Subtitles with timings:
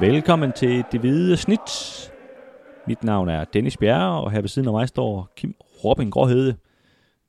[0.00, 1.60] Velkommen til Det Hvide Snit.
[2.86, 5.54] Mit navn er Dennis Bjerre, og her ved siden af mig står Kim
[5.84, 6.56] Robin Gråhede.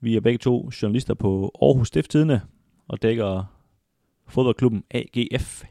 [0.02, 2.42] Vi er begge to journalister på Aarhus Stifttidene
[2.88, 3.44] og dækker
[4.28, 5.64] fodboldklubben AGF,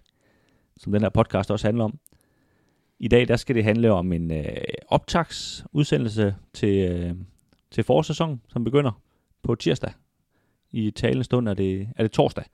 [0.77, 1.99] som den her podcast også handler om.
[2.99, 4.47] I dag der skal det handle om en øh,
[4.89, 7.15] optagsudsendelse til, øh,
[7.71, 9.01] til forårssæsonen, som begynder
[9.43, 9.93] på tirsdag.
[10.71, 12.45] I talende stund er det, er det torsdag.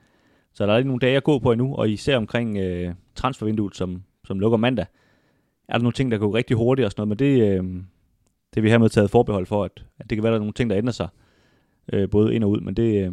[0.53, 3.77] Så der er ikke nogle dage at gå på endnu, og især omkring øh, transfervinduet,
[3.77, 4.87] som, som lukker mandag,
[5.69, 7.65] er der nogle ting, der går rigtig hurtigt og sådan noget, men det, øh,
[8.51, 10.53] det er vi hermed taget forbehold for, at, at det kan være, der er nogle
[10.53, 11.09] ting, der ændrer sig,
[11.93, 13.13] øh, både ind og ud, men det, øh,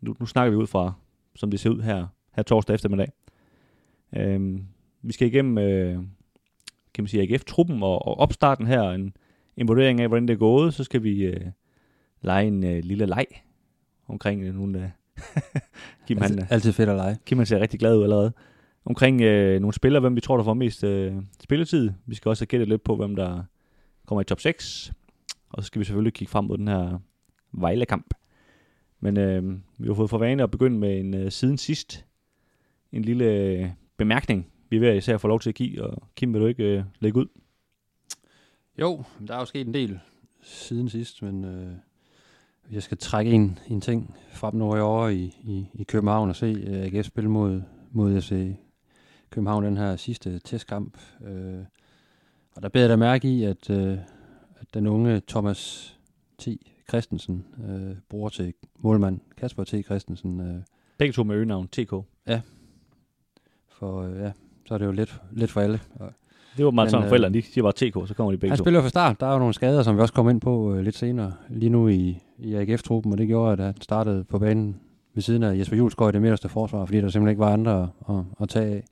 [0.00, 0.92] nu, nu snakker vi ud fra,
[1.34, 3.08] som det ser ud her, her torsdag eftermiddag.
[4.16, 4.60] Øh,
[5.02, 5.94] vi skal igennem, øh,
[6.94, 9.12] kan man sige, AGF-truppen og, og opstarten her, en,
[9.56, 11.46] en vurdering af, hvordan det er gået, så skal vi øh,
[12.22, 13.26] lege en øh, lille leg
[14.06, 14.78] omkring øh, nogle...
[14.78, 14.88] Øh,
[16.06, 17.18] Kim, altid, han, altid fedt at lege.
[17.26, 18.32] Kim han ser rigtig glad ud allerede.
[18.88, 21.90] Omkring øh, nogle spillere, hvem vi tror, der får mest øh, spilletid.
[22.06, 23.42] Vi skal også gætte lidt på, hvem der
[24.06, 24.92] kommer i top 6.
[25.48, 26.98] Og så skal vi selvfølgelig kigge frem mod den her
[27.52, 28.14] Vejle-kamp.
[29.00, 32.04] Men øh, vi har fået for vane at begynde med en øh, siden sidst.
[32.92, 35.84] En lille øh, bemærkning, vi er ved at især få lov til at give.
[35.84, 37.26] Og Kim, vil du ikke øh, lægge ud?
[38.80, 40.00] Jo, der er jo sket en del
[40.42, 41.72] siden sidst, men øh,
[42.70, 46.46] jeg skal trække en, en ting frem nu over i, i, i København og se
[46.46, 48.56] øh, AGF spille mod, mod FC
[49.30, 50.98] København den her sidste testkamp.
[51.20, 51.28] Uh,
[52.56, 53.92] og der beder jeg da mærke i, at, uh,
[54.60, 55.94] at den unge Thomas
[56.38, 56.48] T.
[56.88, 59.74] Christensen uh, bruger til målmand Kasper T.
[59.84, 60.40] Christensen.
[60.40, 60.62] Uh,
[60.98, 61.92] Begge to med øgenavn TK.
[62.26, 62.40] Ja.
[63.68, 64.32] For uh, ja,
[64.66, 65.80] så er det jo lidt, lidt for alle.
[66.56, 68.58] Det var meget sådan, øh, forældrene de siger bare TK, så kommer de begge Han
[68.58, 68.64] to.
[68.64, 69.20] spiller fra start.
[69.20, 71.32] Der er jo nogle skader, som vi også kommer ind på øh, lidt senere.
[71.48, 74.80] Lige nu i, i AGF-truppen, og det gjorde, at han startede på banen
[75.14, 77.82] ved siden af Jesper Julesgaard i det midterste forsvar, fordi der simpelthen ikke var andre
[78.08, 78.84] at, at, at tage af.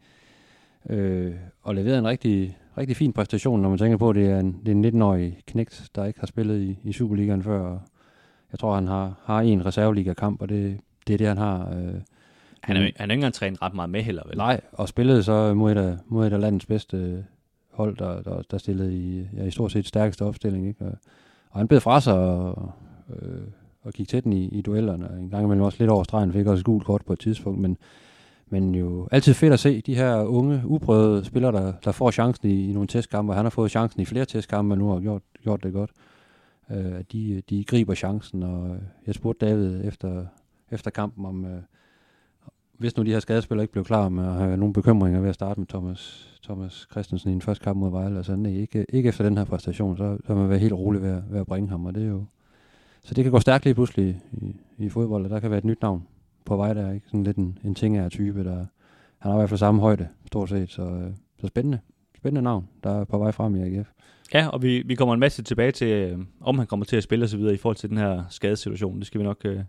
[0.90, 4.40] Øh, og leverede en rigtig, rigtig fin præstation, når man tænker på, at det er
[4.40, 7.78] en, det er en 19-årig knægt, der ikke har spillet i, i Superligaen før.
[8.52, 11.68] Jeg tror, han har, har en reserveliga-kamp, og det, det er det, han har.
[11.68, 11.94] Øh,
[12.62, 14.36] han er, han er ikke engang trænet ret meget med heller, vel?
[14.36, 17.24] Nej, og spillede så mod et af, mod et af landets bedste
[17.70, 20.68] hold, der, der, der stillede i, ja, i stort set stærkeste opstilling.
[20.68, 20.84] Ikke?
[20.84, 20.92] Og,
[21.50, 22.72] og han bed fra sig og,
[23.10, 23.40] øh,
[23.82, 25.08] og gik til den i, i duellerne.
[25.18, 27.60] En gang imellem også lidt over stregen, fik også et gult kort på et tidspunkt,
[27.60, 27.76] men,
[28.50, 32.50] men jo altid fedt at se de her unge, uprøvede spillere, der, der får chancen
[32.50, 35.22] i, i nogle testkampe, han har fået chancen i flere testkampe, og nu har gjort,
[35.42, 35.90] gjort det godt.
[36.70, 40.26] Øh, de, de griber chancen, og øh, jeg spurgte David efter,
[40.70, 41.62] efter kampen om, øh,
[42.78, 45.34] hvis nu de her skadespillere ikke blev klar med at have nogle bekymringer ved at
[45.34, 49.08] starte med Thomas, Thomas Christensen i en første kamp mod Vejle, altså nej, ikke, ikke
[49.08, 51.86] efter den her præstation, så, så man være helt rolig ved, ved at bringe ham,
[51.86, 52.24] og det er jo...
[53.04, 55.64] Så det kan gå stærkt lige pludselig i, i fodbold, og der kan være et
[55.64, 56.02] nyt navn
[56.46, 57.06] på vej der, ikke?
[57.06, 58.66] Sådan lidt en, en ting af type, der...
[59.18, 61.78] Han har i hvert fald samme højde, stort set, så, øh, så spændende.
[62.16, 63.90] Spændende navn, der er på vej frem i AGF.
[64.34, 67.02] Ja, og vi, vi kommer en masse tilbage til, øh, om han kommer til at
[67.02, 67.40] spille osv.
[67.40, 68.98] i forhold til den her skadesituation.
[68.98, 69.60] Det skal vi nok øh,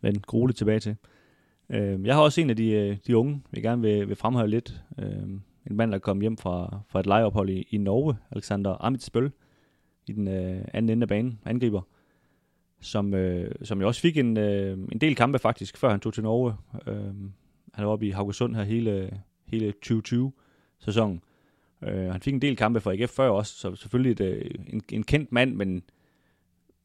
[0.00, 0.96] vende grueligt tilbage til.
[1.70, 4.48] Øh, jeg har også en af de, øh, de unge, vi gerne vil, vil fremhæve
[4.48, 4.82] lidt.
[4.98, 5.22] Øh,
[5.70, 9.30] en mand, der kom hjem fra, fra et lejeophold i, i Norge, Alexander Amitsbøl,
[10.06, 11.82] i den øh, anden ende af banen, angriber,
[12.80, 16.14] som, øh, som jo også fik en, øh, en del kampe faktisk, før han tog
[16.14, 16.54] til Norge.
[16.86, 17.14] Øh,
[17.74, 21.22] han var oppe i Haugesund her hele, hele 2020-sæsonen.
[21.82, 24.82] Øh, han fik en del kampe for AGF før også, så selvfølgelig et, øh, en,
[24.92, 25.82] en kendt mand, men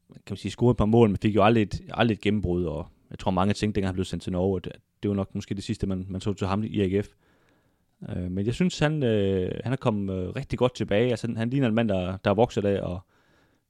[0.08, 2.64] kan man sige, scorede et par mål, men fik jo aldrig et, aldrig et gennembrud,
[2.64, 5.34] og jeg tror mange tænkte, dengang han blev sendt til Norge, at det var nok
[5.34, 7.08] måske det sidste, man, man så til ham i AGF.
[8.08, 11.10] Øh, men jeg synes, han, øh, han er kommet øh, rigtig godt tilbage.
[11.10, 13.00] Altså, han, han ligner en mand, der, der er vokset af og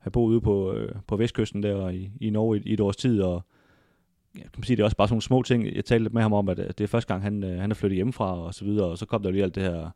[0.04, 2.96] have boet ude på, øh, på vestkysten der i, i Norge i, i et års
[2.96, 3.22] tid.
[3.22, 3.42] Og
[4.36, 5.74] ja, kan man sige, det er også bare sådan nogle små ting.
[5.74, 7.96] Jeg talte med ham om, at det er første gang, han, øh, han er flyttet
[7.96, 8.86] hjemmefra og så videre.
[8.86, 9.90] Og så kom der lige alt det her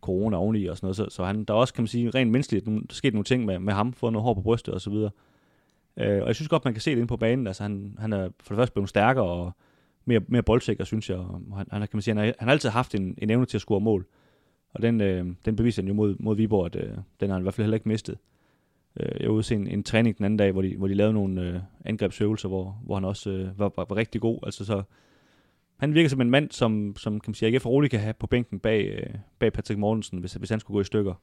[0.00, 0.96] corona oveni og sådan noget.
[0.96, 3.44] Så, så han, der er også, kan man sige, rent menneskeligt, der skete nogle ting
[3.44, 5.10] med, med ham, fået noget hår på brystet og så videre.
[5.96, 7.46] Øh, og jeg synes godt, man kan se det inde på banen.
[7.46, 9.52] Altså, han, han er for det første blevet stærkere og
[10.04, 11.18] mere, mere boldsikker, synes jeg.
[11.18, 13.46] Og han, han, kan man sige, han, har, han har altid haft en, en evne
[13.46, 14.06] til at score mål.
[14.74, 16.90] Og den, øh, den beviser han jo mod, mod Viborg, at øh,
[17.20, 18.12] den har han i hvert fald heller ikke mistet.
[18.12, 18.33] Øh,
[19.00, 21.12] Øh, jeg var ude en, en træning den anden dag, hvor de, hvor de lavede
[21.12, 24.38] nogle øh, angrebsøvelser, hvor, hvor han også øh, var, var, var rigtig god.
[24.42, 24.82] Altså så,
[25.76, 28.26] han virker som en mand, som, som kan man sige, ikke roligt kan have på
[28.26, 31.14] bænken bag, øh, bag Patrick Mortensen, hvis, hvis han skulle gå i stykker.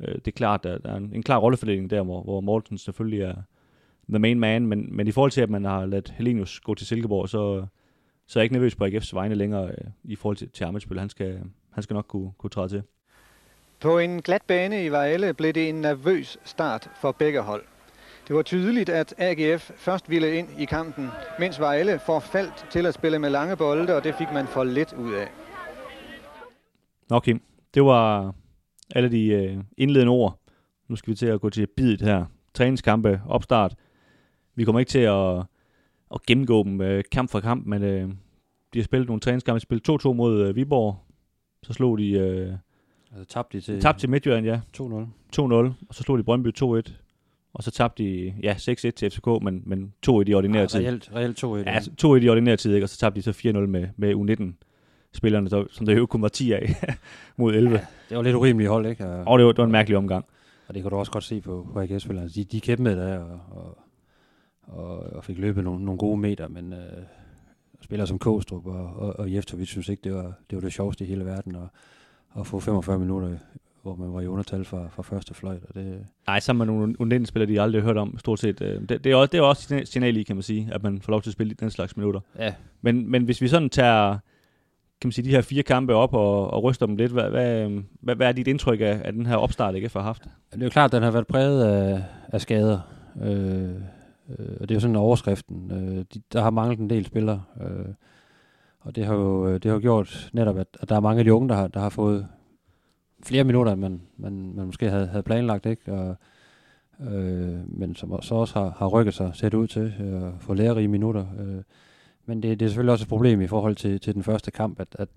[0.00, 2.78] Øh, det er klart, der, der er en, en klar rollefordeling der, hvor, hvor Mortensen
[2.78, 3.34] selvfølgelig er,
[4.08, 6.86] the main man, men, men i forhold til, at man har ladt Helenius gå til
[6.86, 7.66] Silkeborg, så,
[8.26, 10.98] så er jeg ikke nervøs på AGF's vegne længere øh, i forhold til, til Amitsbøl.
[10.98, 11.40] Han skal,
[11.70, 12.82] han skal nok kunne, kunne træde til.
[13.80, 17.64] På en glat bane i Vejle blev det en nervøs start for begge hold.
[18.28, 21.08] Det var tydeligt, at AGF først ville ind i kampen,
[21.38, 24.92] mens Vejle forfaldt til at spille med lange bolde, og det fik man for lidt
[24.92, 25.28] ud af.
[27.10, 27.42] Nå Kim,
[27.74, 28.34] det var,
[28.94, 30.38] alle de øh, indledende ord.
[30.88, 32.24] Nu skal vi til at gå til bidet her.
[32.54, 33.74] Træningskampe, opstart.
[34.54, 35.38] Vi kommer ikke til at,
[36.14, 38.08] at gennemgå dem øh, kamp for kamp, men øh,
[38.74, 39.58] de har spillet nogle træningskampe.
[39.58, 40.96] De spillet 2-2 mod øh, Viborg.
[41.62, 42.10] Så slog de...
[42.10, 42.52] Øh,
[43.12, 44.60] Altså tabte de til tabte til Midtjylland, ja.
[44.76, 44.82] 2-0.
[45.36, 45.42] 2-0,
[45.88, 46.92] og så slog de Brøndby 2-1.
[47.52, 50.80] Og så tabte de, ja, 6-1 til FCK, men, men 2 i Ja, tid.
[50.80, 51.48] reelt, reelt 2-1.
[51.56, 52.84] Ja, 2 i de ordinære tid, ikke?
[52.84, 56.28] og så tabte de så 4-0 med, med U19-spillerne, der, som der jo kun var
[56.28, 56.74] 10 af
[57.36, 57.74] mod 11.
[57.74, 57.80] Ja.
[58.08, 59.06] Det var lidt urimeligt hold, ikke?
[59.06, 60.24] Og, Og det var, det var en mærkelig omgang.
[60.68, 62.28] og det kan du også godt se på, på AGF-spillerne.
[62.28, 63.78] De, de kæmpede der og, og,
[64.62, 66.78] og, og fik løbet nogle, nogle gode meter, men øh,
[67.82, 71.04] spillere som Kostrup og, og, og Jeftovic synes ikke, det var, det var det sjoveste
[71.04, 71.62] i hele verden at,
[72.40, 73.28] at få 45 minutter,
[73.82, 75.62] hvor man var i undertal fra, fra første fløjt.
[75.68, 78.60] Og det, Nej, sammen med nogle U19-spillere, de aldrig har hørt om, stort set.
[78.60, 80.82] Øh, Det, det, er også, det er også signal- signal i, kan man sige, at
[80.82, 82.20] man får lov til at spille den slags minutter.
[82.38, 84.18] ja, Men, men hvis vi sådan tager
[85.00, 87.70] kan man sige, de her fire kampe op og, og ryster dem lidt, hvad, hvad,
[88.00, 90.22] hvad, hvad er dit indtryk af, af den her opstart, ikke har haft?
[90.52, 92.78] Det er jo klart, at den har været præget af, af skader.
[93.22, 93.70] Øh,
[94.38, 95.70] øh, og det er jo sådan overskriften.
[95.72, 97.42] Øh, de, der har manglet en del spillere.
[97.62, 97.86] Øh,
[98.86, 101.18] og det har jo øh, det har jo gjort netop, at, at der er mange
[101.18, 102.26] af de unge, der har, der har fået
[103.22, 105.66] flere minutter, end man, man, man måske havde, havde planlagt.
[105.66, 105.92] Ikke?
[105.92, 106.16] Og,
[107.00, 110.54] øh, men som så også har, har rykket sig set ud til øh, at få
[110.54, 111.26] lærerige minutter.
[111.38, 111.62] Øh,
[112.26, 114.80] men det, det er selvfølgelig også et problem i forhold til, til den første kamp,
[114.80, 115.08] at, at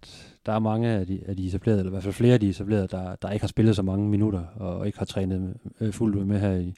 [0.45, 2.49] der er mange af de, af de etablerede, eller i hvert fald flere af de
[2.49, 6.15] etablerede, der, der ikke har spillet så mange minutter, og ikke har trænet øh, fuldt
[6.15, 6.73] ud med her i,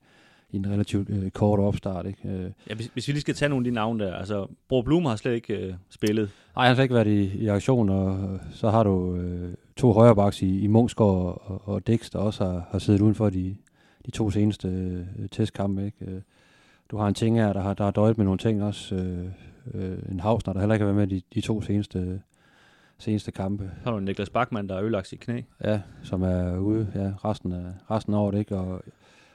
[0.51, 2.06] i en relativt øh, kort opstart.
[2.06, 2.30] Ikke?
[2.30, 4.81] Øh, Ja, hvis, hvis vi lige skal tage nogle af de navne der, altså Bro
[4.81, 6.30] Blum har slet ikke øh, spillet.
[6.56, 10.42] Nej, han har ikke været i, i aktion, og så har du øh, to højrebacks
[10.42, 13.56] i, i Munchsgaard og, og Dix, der også har, har siddet udenfor de,
[14.06, 15.86] de to seneste øh, testkampe.
[15.86, 16.06] Ikke?
[16.12, 16.21] Øh,
[16.92, 18.95] Du har en ting her, der har, der har døjet med nogle ting også.
[18.95, 19.25] Øh,
[19.74, 22.21] øh, en Havsner, der heller ikke har været med de, de to seneste,
[23.00, 23.71] seneste kampe.
[23.83, 25.42] Har du Niklas Bachmann, der har ødelagt sit knæ.
[25.63, 28.39] Ja, som er ude ja, resten, af, resten af året.
[28.39, 28.57] Ikke?
[28.57, 28.81] Og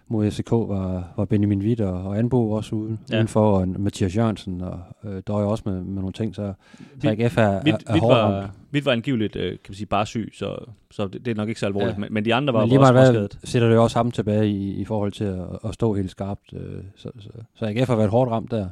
[0.08, 3.16] mod FCK var, var Benjamin Witt og, og Anbo også ude, Ja.
[3.16, 7.22] udenfor, og Mathias Jørgensen, og øh, døjer også med, med nogle ting, så, så Vidt-
[7.22, 8.50] AGF er, er, er hårdt var.
[8.70, 10.56] Vidt var angiveligt, øh, kan man sige, bare syg, så,
[10.90, 11.92] så det, det er nok ikke så alvorligt.
[11.92, 11.98] Ja.
[11.98, 14.48] Men, men de andre var, Men lige også meget sætter det jo også ham tilbage
[14.48, 16.52] i, i forhold til at, at stå helt skarpt.
[16.52, 16.60] Øh,
[16.96, 18.66] så, så, så AGF har været hårdt ramt der.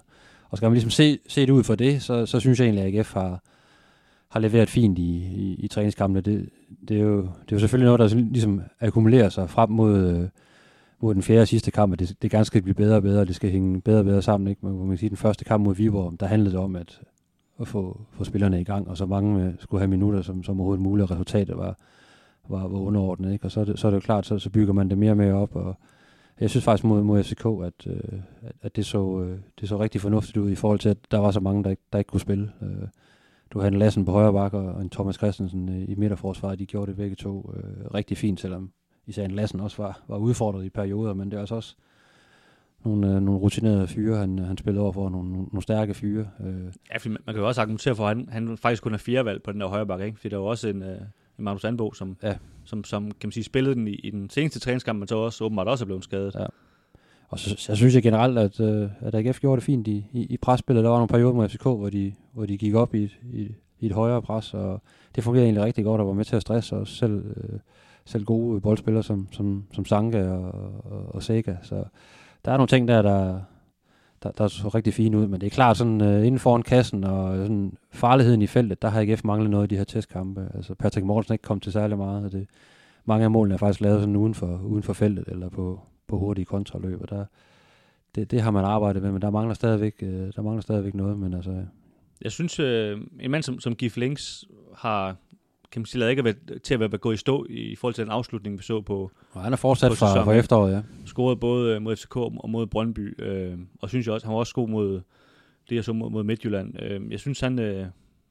[0.50, 2.84] Og skal man ligesom se, se det ud for det, så, så synes jeg egentlig,
[2.84, 3.42] at AGF har,
[4.28, 5.02] har leveret fint i,
[5.34, 6.20] i, i træningskampene.
[6.20, 6.48] Det,
[6.88, 10.28] det, er jo, det er jo selvfølgelig noget, der ligesom akkumulerer sig frem mod, øh,
[11.04, 13.20] mod den fjerde og sidste kamp, at det, det gerne skal blive bedre og bedre,
[13.20, 14.48] og det skal hænge bedre og bedre sammen.
[14.48, 14.66] Ikke?
[14.66, 17.00] Men, man kan sige, den første kamp mod Viborg, der handlede det om at,
[17.60, 20.60] at få, få spillerne i gang, og så mange øh, skulle have minutter som, som
[20.60, 21.78] overhovedet muligt, og resultatet var,
[22.48, 23.32] var, var underordnet.
[23.32, 23.44] Ikke?
[23.44, 25.10] Og så er, det, så er det jo klart, så, så bygger man det mere
[25.10, 25.76] og mere op, og
[26.40, 29.80] jeg synes faktisk mod, mod FCK, at, øh, at, at det, så, øh, det så
[29.80, 32.08] rigtig fornuftigt ud i forhold til, at der var så mange, der ikke, der ikke
[32.08, 32.52] kunne spille.
[32.62, 32.88] Øh,
[33.50, 36.58] du havde en Lassen på højre bakke og en Thomas Christensen øh, i midterforsvaret.
[36.58, 38.70] De gjorde det begge to øh, rigtig fint, selvom
[39.06, 41.74] især en Lassen også var, var udfordret i perioder, men det er altså også
[42.84, 46.26] nogle, øh, nogle rutinerede fyre, han, han spillede over for, nogle, nogle, nogle stærke fyre.
[46.44, 48.94] Øh, Ja, fordi man, man kan jo også argumentere for, at han, han faktisk kun
[48.94, 50.18] er fire valg på den der højre bakke, ikke?
[50.20, 50.96] Fordi der er jo også en, øh,
[51.38, 52.34] en Magnus Anbo, som, Ja.
[52.64, 55.44] som, som, kan man sige, spillede den i, i den seneste træningskamp, men så også
[55.44, 56.34] åbenbart også er blevet skadet.
[56.34, 56.46] Ja.
[57.28, 60.22] Og så, så synes jeg generelt, at, øh, at AGF gjorde det fint i, i,
[60.26, 60.84] i presspillet.
[60.84, 63.48] Der var nogle perioder med FCK, hvor de, hvor de gik op i, et- i,
[63.80, 64.82] i et højere pres, og
[65.14, 67.58] det fungerede egentlig rigtig godt, og var med til at stresse os selv, øh,
[68.06, 70.52] selv gode boldspillere som, som, som Sanka og,
[70.84, 71.54] og, og Sega.
[71.62, 71.84] Så
[72.44, 73.40] der er nogle ting der, der,
[74.22, 77.04] der, der så rigtig fine ud, men det er klart sådan øh, inden foran kassen
[77.04, 80.50] og sådan farligheden i feltet, der har AGF manglet noget i de her testkampe.
[80.54, 82.46] Altså Patrick Mortensen er ikke kommet til særlig meget, og det,
[83.04, 86.18] mange af målene er faktisk lavet sådan uden for, uden for feltet, eller på, på
[86.18, 87.24] hurtige kontraløb, og der,
[88.14, 91.18] det, det har man arbejdet med, men der mangler stadigvæk, øh, der mangler stadigvæk noget,
[91.18, 91.64] men altså,
[92.22, 94.44] Jeg synes, øh, en mand som, som Gif Links
[94.76, 95.16] har
[95.74, 97.94] kan man sige, ladet ikke at være, til at være gået i stå i forhold
[97.94, 100.82] til den afslutning, vi så på og han er fortsat På fra, fra efteråret, ja.
[101.06, 104.38] scoret både øh, mod FCK og mod Brøndby, øh, og synes jeg også, han var
[104.38, 105.00] også god mod
[105.68, 106.82] det, jeg så mod, mod Midtjylland.
[106.82, 107.86] Øh, jeg synes, han, øh,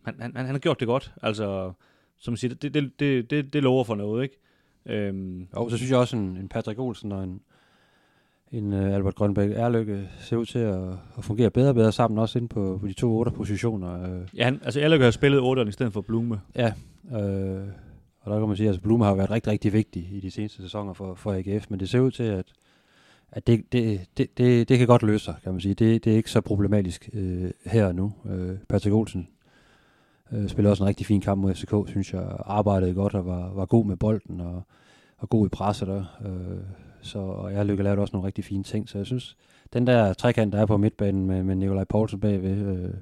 [0.05, 1.13] han, han, han har gjort det godt.
[1.21, 1.71] Altså,
[2.19, 4.39] som man siger, det, det, det, det, det lover for noget, ikke?
[4.85, 7.41] Øhm, Og så synes jeg også, en, en Patrick Olsen og en,
[8.53, 12.19] en uh, Albert Grønbæk Erløkke ser ud til at, at fungere bedre og bedre sammen,
[12.19, 14.03] også inde på, på de to otte positioner.
[14.03, 16.41] Øh, ja, han, altså, Erløk har spillet 8'eren i stedet for Blume.
[16.55, 16.73] Ja,
[17.11, 17.67] øh,
[18.19, 20.31] og der kan man sige, at altså, Blume har været rigtig, rigtig vigtig i de
[20.31, 22.45] seneste sæsoner for, for AGF, men det ser ud til, at,
[23.31, 25.73] at det, det, det, det, det kan godt løse sig, kan man sige.
[25.73, 28.13] Det, det er ikke så problematisk øh, her og nu.
[28.25, 29.27] Øh, Patrick Olsen
[30.31, 32.37] øh, spillede også en rigtig fin kamp mod FCK, synes jeg.
[32.39, 34.63] Arbejdede godt og var, var god med bolden og,
[35.17, 36.05] og god i presset der.
[36.25, 36.57] Øh,
[37.03, 39.37] så, og jeg lykke lavet også nogle rigtig fine ting, så jeg synes,
[39.73, 42.93] den der trekant, der er på midtbanen med, med Nikolaj Poulsen bagved, øh,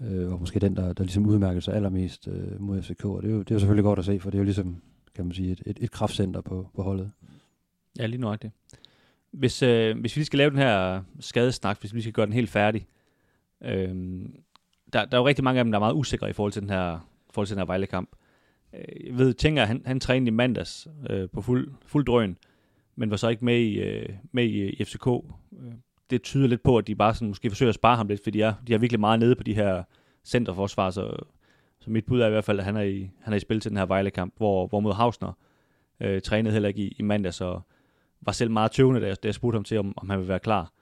[0.00, 3.04] øh, var måske den, der, der ligesom udmærkede sig allermest øh, mod FCK.
[3.04, 4.44] Og det er, jo, det er jo selvfølgelig godt at se, for det er jo
[4.44, 4.82] ligesom
[5.14, 7.10] kan man sige, et, et, et kraftcenter på, på holdet.
[7.98, 8.52] Ja, lige nøjagtigt.
[9.32, 12.32] Hvis, øh, hvis vi lige skal lave den her skadesnak, hvis vi skal gøre den
[12.32, 12.86] helt færdig,
[13.64, 13.94] øh,
[14.92, 16.62] der, der er jo rigtig mange af dem, der er meget usikre i forhold til
[16.62, 18.10] den her, forhold til den her Vejle-kamp.
[18.74, 22.36] Øh, jeg ved, tænker, han, han trænede i mandags øh, på fuld, fuld drøn,
[23.00, 25.06] men var så ikke med i, øh, med i øh, FCK.
[25.06, 25.72] Øh,
[26.10, 28.38] det tyder lidt på, at de bare sådan, måske forsøger at spare ham lidt, fordi
[28.38, 29.82] de er, de er virkelig meget nede på de her
[30.24, 31.16] centerforsvar, så,
[31.80, 33.60] så mit bud er i hvert fald, at han er i, han er i spil
[33.60, 35.32] til den her Vejle-kamp, hvor, hvor mod Hausner
[36.00, 37.60] øh, trænede heller ikke i, i mandag, så
[38.20, 40.28] var selv meget tøvende, da jeg, da jeg spurgte ham til, om, om han vil
[40.28, 40.72] være klar.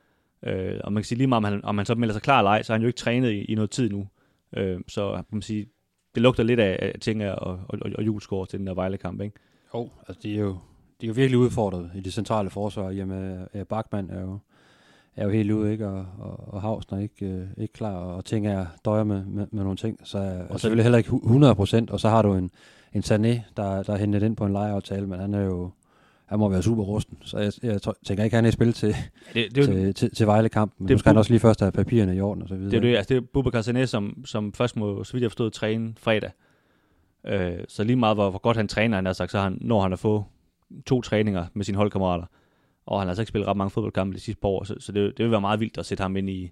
[0.42, 2.38] Øh, og man kan sige lige meget, om han, om han så melder sig klar
[2.38, 4.08] eller ej, så har han jo ikke trænet i, i noget tid nu.
[4.56, 5.66] Øh, så kan man sige,
[6.14, 9.20] det lugter lidt af, af ting og, og, og, og juleskår til den der Vejle-kamp,
[9.20, 9.36] ikke?
[9.74, 10.58] Jo, altså det er jo,
[11.00, 14.38] de er jo virkelig udfordret i det centrale forsvar, med, at Bachmann er jo,
[15.16, 15.88] er jo helt ude, ikke?
[15.88, 19.46] Og, og, og Havsner er ikke, øh, ikke klar, og ting er døjer med, med,
[19.50, 22.34] med nogle ting, så er og selvfølgelig heller ikke 100 procent, og så har du
[22.34, 22.50] en,
[22.92, 25.70] en Sané, der, der er hentet ind på en lejeaftale, men han er jo,
[26.26, 28.72] han må være super rusten, så jeg, jeg tænker ikke, at han er i spil
[28.72, 28.96] til,
[29.34, 30.84] det, det, til, til, til Vejle-kampen.
[30.84, 32.70] Men det, skal han også lige først have papirerne i orden og så videre.
[32.70, 35.30] Det er det, altså det er Bubakar Sané, som, som først må, så vidt jeg
[35.30, 36.30] forstod, træne fredag.
[37.26, 39.82] Øh, så lige meget, hvor, hvor godt han træner, han har sagt, så han, når
[39.82, 40.24] han har fået
[40.86, 42.26] to træninger med sine holdkammerater,
[42.86, 44.92] og han har altså ikke spillet ret mange fodboldkampe de sidste par år, så, så
[44.92, 46.50] det, det vil være meget vildt at sætte ham ind i,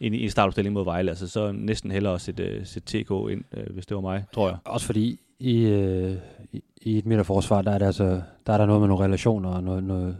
[0.00, 1.10] ind i en startopstilling mod Vejle.
[1.10, 4.24] Altså, så næsten hellere at sætte, uh, sætte TK ind, uh, hvis det var mig,
[4.34, 4.58] tror jeg.
[4.64, 6.16] Også fordi i, øh,
[6.52, 9.50] i, i et midterforsvar, der er, det altså, der er der noget med nogle relationer
[9.50, 10.16] og noget, noget,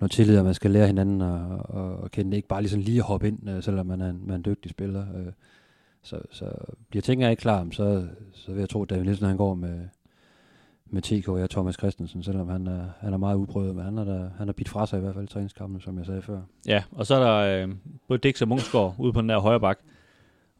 [0.00, 1.40] noget tillid, at man skal lære hinanden at,
[1.74, 2.36] at, at kende.
[2.36, 4.44] Ikke bare lige sådan lige at hoppe ind, selvom man er en, man er en
[4.44, 5.06] dygtig spiller.
[6.02, 6.44] Så, så
[6.90, 9.88] bliver tingene ikke klar, så, så vil jeg tro, at David Nielsen han går med,
[10.90, 14.04] med TK og Thomas Christensen, selvom han er, han er meget uprøvet, men han har,
[14.04, 16.40] der, han har bidt fra sig i hvert fald i træningskampene, som jeg sagde før.
[16.66, 17.74] Ja, og så er der øh,
[18.08, 19.78] både Dix og Munchsgaard ude på den der højre bak,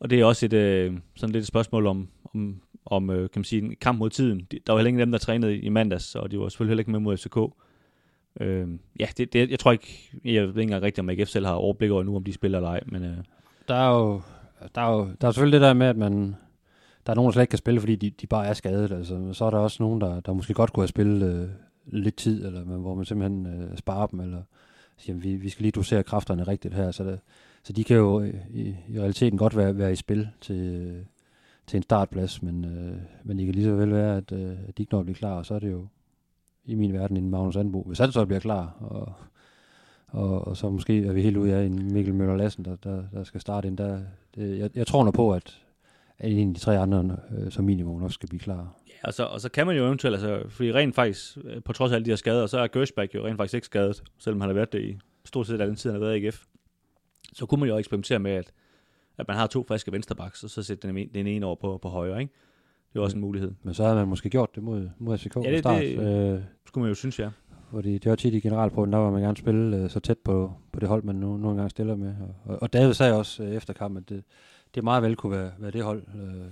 [0.00, 3.40] og det er også et, øh, sådan lidt et spørgsmål om, om, om øh, kan
[3.40, 4.46] man sige, en kamp mod tiden.
[4.66, 6.80] Der var heller ingen af dem, der trænede i mandags, og de var selvfølgelig heller
[6.80, 7.36] ikke med mod FCK.
[8.40, 8.68] Øh,
[9.00, 11.52] ja, det, det, jeg tror ikke, jeg ved ikke engang rigtigt, om AGF selv har
[11.52, 13.04] overblik over nu, om de spiller eller ej, men...
[13.04, 13.16] Øh.
[13.68, 14.20] Der er jo,
[14.74, 16.36] der er jo der er selvfølgelig det der med, at man,
[17.06, 18.92] der er nogen, der slet ikke kan spille, fordi de, de bare er skadet.
[18.92, 21.48] Altså, så er der også nogen, der, der måske godt kunne have spillet øh,
[21.86, 24.42] lidt tid, eller men, hvor man simpelthen øh, sparer dem, eller
[24.96, 26.90] siger, vi, vi skal lige dosere kræfterne rigtigt her.
[26.90, 27.20] Så, det,
[27.62, 31.04] så de kan jo øh, i, i realiteten godt være, være i spil til, øh,
[31.66, 34.78] til en startplads, men, øh, men det kan lige så vel være, at, øh, at
[34.78, 35.86] de ikke når at blive klar, og så er det jo
[36.64, 37.82] i min verden en Magnus Anbo.
[37.82, 39.12] Hvis han så bliver klar, og,
[40.08, 43.02] og, og så måske er vi helt ude af en Mikkel Møller Lassen, der, der,
[43.12, 43.78] der skal starte ind.
[43.78, 44.00] Der,
[44.34, 45.60] det, jeg, jeg tror nok på, at,
[46.20, 48.76] at en af de tre andre øh, som minimum også skal blive klar.
[48.88, 51.72] Ja, og så, og så kan man jo eventuelt, altså, fordi rent faktisk, øh, på
[51.72, 54.40] trods af alle de her skader, så er Gershback jo rent faktisk ikke skadet, selvom
[54.40, 56.44] han har været det i stort set al den tid, han har været i AGF.
[57.32, 58.52] Så kunne man jo eksperimentere med, at,
[59.18, 61.88] at man har to friske vensterbacks, og så sætte den, den ene over på, på
[61.88, 62.34] højre, ikke?
[62.92, 63.52] Det er også en mulighed.
[63.62, 65.82] Men så havde man måske gjort det mod, mod FCK ja, det, start.
[65.82, 67.30] det øh, skulle man jo synes, ja.
[67.70, 70.52] Fordi det var tit i generalprøven, der var man gerne spille øh, så tæt på,
[70.72, 72.14] på det hold, man nu, nogle gange stiller med.
[72.44, 74.24] Og, og David sagde også øh, efter kampen, at det,
[74.74, 76.50] det meget vel kunne være, være det hold, øh,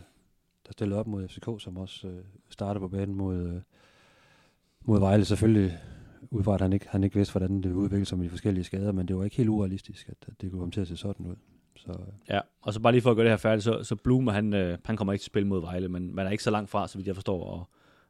[0.66, 3.60] der stillede op mod FCK, som også øh, startede på banen mod, øh,
[4.84, 5.24] mod Vejle.
[5.24, 5.78] Selvfølgelig
[6.30, 8.64] ud fra, at han ikke, han ikke vidste, hvordan det udviklede sig med de forskellige
[8.64, 10.96] skader, men det var ikke helt urealistisk, at, at det kunne komme til at se
[10.96, 11.36] sådan ud.
[11.76, 12.34] Så, øh.
[12.34, 14.54] Ja, og så bare lige for at gøre det her færdigt, så, så Blume, han,
[14.54, 16.70] øh, han kommer ikke til at spille mod Vejle, men man er ikke så langt
[16.70, 17.66] fra, så vidt jeg forstår, at,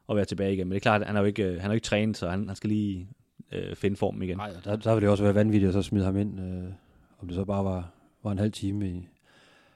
[0.09, 0.67] at være tilbage igen.
[0.67, 2.29] Men det er klart, at han er jo ikke, han er jo ikke trænet, så
[2.29, 3.09] han, han skal lige
[3.51, 4.37] øh, finde form igen.
[4.37, 6.71] Nej, der, der vil det også være vanvittigt at så smide ham ind, øh,
[7.19, 7.91] om det så bare var,
[8.23, 9.07] var en halv time i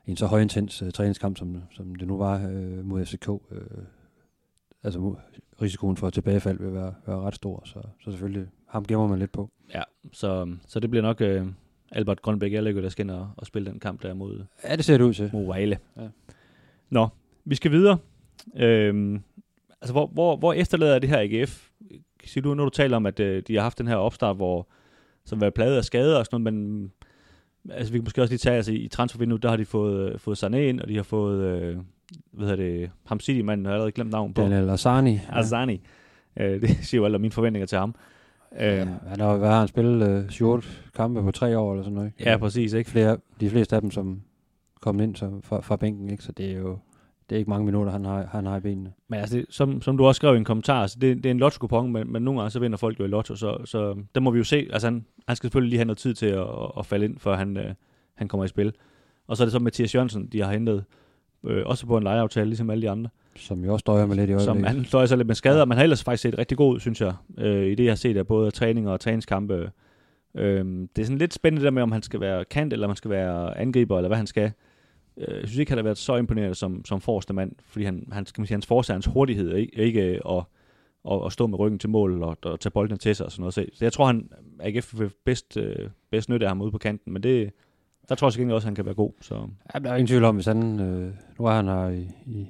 [0.08, 3.30] en så højintens uh, træningskamp, som, som det nu var uh, mod FCK.
[3.30, 3.62] Øh,
[4.84, 5.16] altså
[5.62, 9.32] risikoen for tilbagefald vil være, være ret stor, så, så selvfølgelig ham gemmer man lidt
[9.32, 9.50] på.
[9.74, 9.82] Ja,
[10.12, 11.48] så, så det bliver nok uh,
[11.92, 14.86] Albert Grønbæk Erlægge, der skal ind og, og spille den kamp der mod, ja, det
[14.86, 15.30] ser det ud til.
[15.34, 15.78] mod Vejle.
[15.98, 16.08] Ja.
[16.90, 17.08] Nå,
[17.46, 17.98] vi skal videre.
[18.56, 19.22] Øhm,
[19.82, 21.70] altså, hvor, hvor, hvor efterlader det her AGF?
[22.26, 24.68] Siger du, når du taler om, at uh, de har haft den her opstart, hvor
[25.26, 26.92] som var pladet af skader og sådan noget, men
[27.70, 30.20] altså vi kan måske også lige tage, altså i transfervinduet, der har de fået, øh,
[30.20, 31.78] fået Sané ind, og de har fået, øh,
[32.32, 34.42] hvad hedder det, ham City-manden, har allerede glemt navn på.
[34.42, 35.20] Daniel Azani.
[35.30, 35.82] Azani.
[36.38, 36.48] Ja.
[36.48, 37.96] Øh, det siger jo alle mine forventninger til ham.
[38.60, 40.10] Ja, øhm, han har, hvad har han spillet?
[40.10, 40.62] Øh, 7
[40.96, 42.12] kampe på tre år eller sådan noget?
[42.20, 42.74] Ja, præcis.
[42.74, 42.90] Ikke?
[42.90, 44.22] Flere, de fleste af dem, som
[44.82, 46.24] kom ind så, fra, fra bænken, ikke?
[46.24, 46.78] så det er jo
[47.34, 48.94] det er ikke mange minutter, han har, han har i benene.
[49.08, 51.32] Men altså, det, som, som du også skrev i en kommentar, altså det, det er
[51.32, 54.22] en lotto men, men nogle gange så vinder folk jo i lotto, så, så der
[54.22, 54.68] må vi jo se.
[54.74, 56.48] Altså han, han skal selvfølgelig lige have noget tid til at,
[56.78, 57.74] at, falde ind, før han, øh,
[58.16, 58.74] han kommer i spil.
[59.28, 60.84] Og så er det så Mathias Jørgensen, de har hentet,
[61.46, 63.10] øh, også på en lejeaftale, ligesom alle de andre.
[63.36, 64.46] Som jo også døjer med lidt i øjeblikket.
[64.46, 65.66] Som han døjer sig lidt med skader, ja.
[65.66, 68.18] men har ellers faktisk set rigtig god, synes jeg, øh, i det, jeg har set
[68.18, 69.72] af både træning og træningskampe.
[70.36, 72.90] Øh, det er sådan lidt spændende der med, om han skal være kant, eller om
[72.90, 74.52] han skal være angriber, eller hvad han skal.
[75.18, 78.08] Øh, jeg synes ikke, han har været så imponerende som, som forreste mand, fordi han,
[78.12, 80.44] han, skal man sige, hans force er hans hurtighed, ikke, ikke øh, og,
[81.04, 83.42] og, at, stå med ryggen til mål og, og tage bolden til sig og sådan
[83.42, 83.54] noget.
[83.54, 84.30] Så, jeg tror, han
[84.60, 87.52] AGF vil bedst, øh, bedst nytte af ham ude på kanten, men det,
[88.10, 89.12] der tror jeg sikkert også, at han kan være god.
[89.22, 89.48] Så.
[89.74, 92.48] Ja, der er ingen tvivl om, hvis han, øh, nu er han her i, i,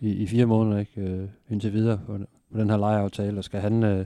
[0.00, 2.18] i, i fire måneder, ikke, øh, indtil videre på,
[2.52, 4.04] på den her lejeaftale, og skal han, øh,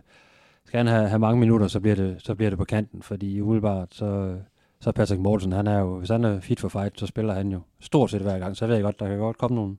[0.65, 3.41] skal han have, have mange minutter, så bliver, det, så bliver det på kanten, fordi
[3.41, 4.39] umiddelbart, så,
[4.81, 7.53] så Patrick Mortensen, han er jo, hvis han er fit for fight, så spiller han
[7.53, 9.77] jo stort set hver gang, så jeg ved godt, der kan godt komme nogle,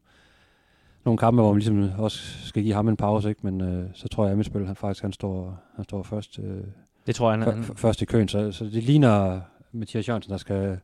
[1.05, 3.41] nogle kampe, hvor man ligesom også skal give ham en pause, ikke?
[3.43, 6.63] men øh, så tror jeg, at spil, han faktisk han står, han står først, øh,
[7.07, 9.41] det tror jeg, han, først i køen, så, så det ligner
[9.71, 10.79] Mathias Jørgensen, der skal,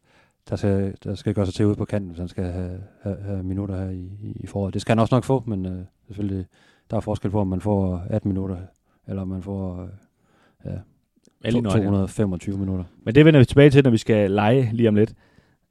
[0.49, 3.17] der skal, der skal gøre sig til ude på kanten, hvis han skal have, have,
[3.21, 4.73] have minutter her i, i, i foråret.
[4.73, 6.45] Det skal han også nok få, men øh, selvfølgelig,
[6.91, 8.57] der er forskel på, om man får 18 minutter,
[9.07, 9.89] eller om man får øh,
[10.65, 10.79] ja,
[11.51, 12.83] 225 minutter.
[13.03, 15.13] Men det vender vi tilbage til, når vi skal lege lige om lidt.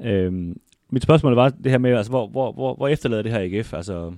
[0.02, 3.40] Øhm, mit spørgsmål var det her med, altså, hvor, hvor, hvor, hvor efterlader det her
[3.40, 3.74] AGF?
[3.74, 4.12] Altså...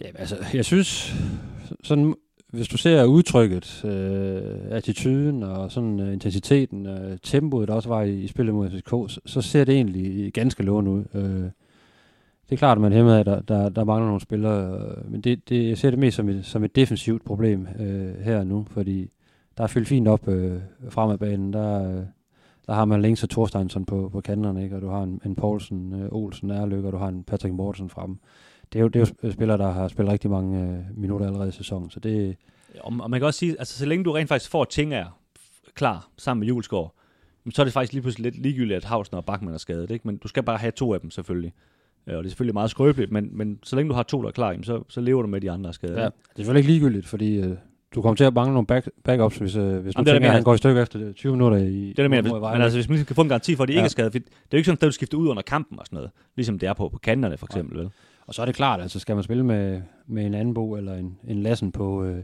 [0.00, 1.14] Ja, altså, jeg synes,
[1.82, 2.14] sådan
[2.56, 8.02] hvis du ser udtrykket, øh, attituden og sådan uh, intensiteten, uh, tempoet, der også var
[8.02, 11.04] i, i spillet mod FCK, så, så ser det egentlig ganske lovende ud.
[11.14, 11.50] Uh,
[12.48, 15.20] det er klart, at man hæmmer af, der, der, der mangler nogle spillere, uh, men
[15.20, 18.66] det, det, jeg ser det mest som et, som et defensivt problem uh, her nu,
[18.70, 19.10] fordi
[19.58, 20.52] der er fyldt fint op uh,
[20.88, 21.52] fremad banen.
[21.52, 22.04] Der, uh,
[22.66, 24.76] der har man Længs og Thorsteinsson på, på kanterne, ikke?
[24.76, 27.90] og du har en, en Poulsen, uh, Olsen, Erløk, og du har en Patrick Mortensen
[27.90, 28.18] frem
[28.72, 31.48] det er jo, det er jo spillere, der har spillet rigtig mange øh, minutter allerede
[31.48, 32.36] i sæsonen, så det...
[32.80, 35.06] Og, og man kan også sige, altså så længe du rent faktisk får ting af
[35.74, 36.94] klar sammen med Julesgaard,
[37.50, 40.08] så er det faktisk lige pludselig lidt ligegyldigt, at Havsen og Bachmann er skadet, ikke?
[40.08, 41.52] men du skal bare have to af dem selvfølgelig.
[42.06, 44.32] Og det er selvfølgelig meget skrøbeligt, men, men så længe du har to, der er
[44.32, 46.00] klar, så, så lever du med de andre skader.
[46.00, 47.56] Ja, det er selvfølgelig ikke ligegyldigt, fordi øh,
[47.94, 50.34] du kommer til at mangle nogle back, backups, hvis, øh, hvis du Jamen, tænker, at
[50.34, 52.52] han går i stykker efter 20 minutter i Det er det, mener.
[52.52, 53.78] Men altså, hvis man kan få en garanti for, at de ja.
[53.78, 55.86] ikke er skadet, det er jo ikke sådan, at du skifter ud under kampen og
[55.86, 57.76] sådan noget, ligesom det er på, på kanterne for eksempel.
[57.76, 57.82] Ja.
[57.82, 57.90] Vel?
[58.26, 60.94] Og så er det klart, altså skal man spille med, med en anden bo eller
[60.94, 62.22] en, en lassen på, øh,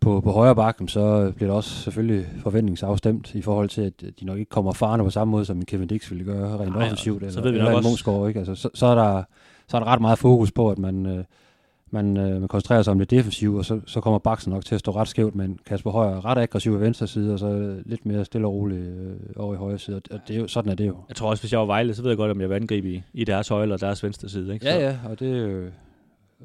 [0.00, 4.24] på, på højre bakken, så bliver det også selvfølgelig forventningsafstemt i forhold til, at de
[4.24, 7.22] nok ikke kommer farne på samme måde, som Kevin Dix ville gøre rent Ej, offensivt,
[7.22, 8.26] eller, så ved vi eller en også.
[8.28, 8.38] ikke?
[8.38, 9.22] Altså, så, så, er der,
[9.68, 11.24] så er der ret meget fokus på, at man, øh,
[11.90, 14.74] man, øh, man koncentrerer sig om det defensive, og så, så kommer Baksen nok til
[14.74, 18.06] at stå ret skævt, men Kasper Højer ret aggressiv i venstre side, og så lidt
[18.06, 20.74] mere stille og roligt øh, over i højre side, og det er jo, sådan er
[20.74, 20.96] det jo.
[21.08, 22.90] Jeg tror også, hvis jeg var Vejle, så ved jeg godt, om jeg vil angribe
[22.92, 24.54] i, i deres højre eller deres venstre side.
[24.54, 24.66] Ikke?
[24.66, 24.70] Så.
[24.70, 25.64] Ja, ja, og det er jo,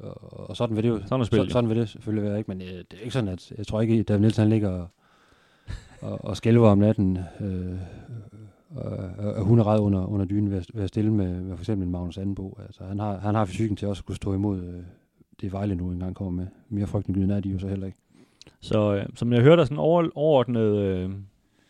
[0.02, 2.50] og, og sådan vil det jo sådan, så, sådan vil det selvfølgelig være, ikke?
[2.50, 4.88] men øh, det er ikke sådan, at jeg tror ikke, at David Nielsen ligger og,
[6.00, 7.78] og, og skælver om natten, øh,
[8.76, 11.62] og, hun er ret under, under dynen ved at, ved at stille med, med for
[11.62, 12.58] eksempel Magnus Anbo.
[12.66, 14.82] Altså, han, har, han har fysikken til også at kunne stå imod øh,
[15.40, 16.46] det Vejle nu engang kommer med.
[16.68, 17.98] Mere frygtindgydende er de jo så heller ikke.
[18.60, 21.10] Så øh, som jeg hørte sådan over, overordnet øh,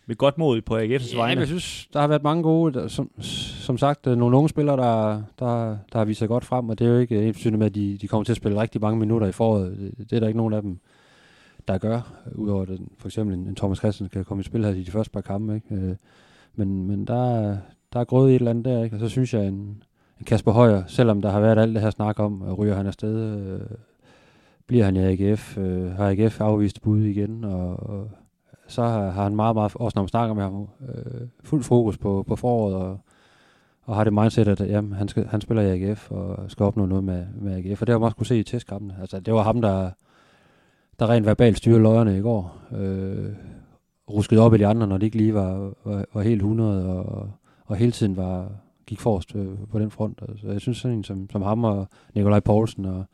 [0.07, 1.41] med godt mod på AGF's ja, vegne.
[1.41, 4.77] jeg synes, der har været mange gode, der, som, som sagt, øh, nogle unge spillere,
[4.77, 7.67] der, der, der har vist sig godt frem, og det er jo ikke ens med,
[7.67, 9.79] at de, de kommer til at spille rigtig mange minutter i foråret.
[9.79, 10.79] Det, det er der ikke nogen af dem,
[11.69, 14.73] der gør, udover at for eksempel en, en Thomas Christensen kan komme i spil her
[14.73, 15.55] i de første par kampe.
[15.55, 15.75] Ikke?
[15.75, 15.97] Øh,
[16.55, 17.57] men, men der,
[17.93, 18.97] der er grået i et eller andet der, ikke?
[18.97, 19.83] og så synes jeg, en,
[20.27, 23.39] Kasper Højer, selvom der har været alt det her snak om, at ryger han afsted,
[23.39, 23.61] øh,
[24.67, 28.11] bliver han i AGF, øh, har AGF afvist bud igen, og, og
[28.69, 31.99] så har, har han meget, meget, også når man snakker med ham, øh, fuld fokus
[31.99, 32.99] på, på foråret, og,
[33.83, 36.87] og har det mindset, at jamen, han, skal, han spiller i AGF, og skal opnå
[36.87, 38.93] noget med, med AGF, og det har man også kunne se i testkampen.
[39.01, 39.91] Altså, det var ham, der,
[40.99, 43.33] der rent verbalt styrede løjerne i går, øh,
[44.11, 47.31] ruskede op i de andre, når de ikke lige var, var, var helt 100, og,
[47.67, 48.49] og hele tiden var,
[48.87, 50.19] gik forrest øh, på den front.
[50.29, 53.05] Altså, jeg synes sådan en som, som ham og Nikolaj Poulsen og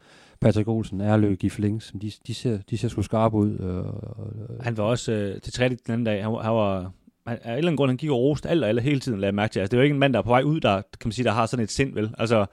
[0.40, 3.58] Patrick Olsen, Erløg, Gif Links, de, de, ser, de ser sgu skarpe ud.
[3.58, 4.60] Øh, øh.
[4.60, 6.92] Han var også øh, til træning den anden dag, han, han var
[7.26, 9.32] af en eller anden grund, han gik og roste alt og alle hele tiden, lagde
[9.32, 9.60] mærke til.
[9.60, 11.12] Altså, det er jo ikke en mand, der er på vej ud, der, kan man
[11.12, 12.10] sige, der har sådan et sind, vel?
[12.18, 12.46] Altså,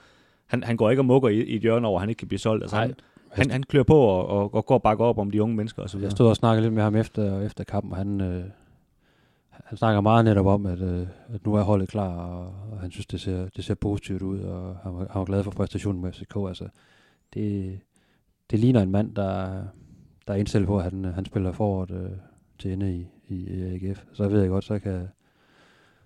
[0.48, 2.40] han, han går ikke og mukker i, i et hjørne over, han ikke kan blive
[2.40, 2.64] solgt.
[2.64, 2.94] Altså, han,
[3.32, 5.82] han, han klør på og, og, og går og bakker op om de unge mennesker
[5.82, 6.08] og så videre.
[6.08, 8.44] Jeg stod og snakkede lidt med ham efter, efter kampen, og han, øh,
[9.66, 12.92] han snakker meget netop om, at, øh, at nu er holdet klar, og, og han
[12.92, 16.02] synes, det ser, det ser positivt ud, og han var, han var glad for præstationen
[16.02, 16.36] med FCK.
[16.48, 16.68] Altså,
[17.34, 17.80] det,
[18.52, 19.64] det ligner en mand, der,
[20.28, 22.12] der er indstillet på, at han, han spiller foråret øh,
[22.60, 24.04] til ende i, i, AGF.
[24.14, 25.08] Så ved jeg godt, så kan,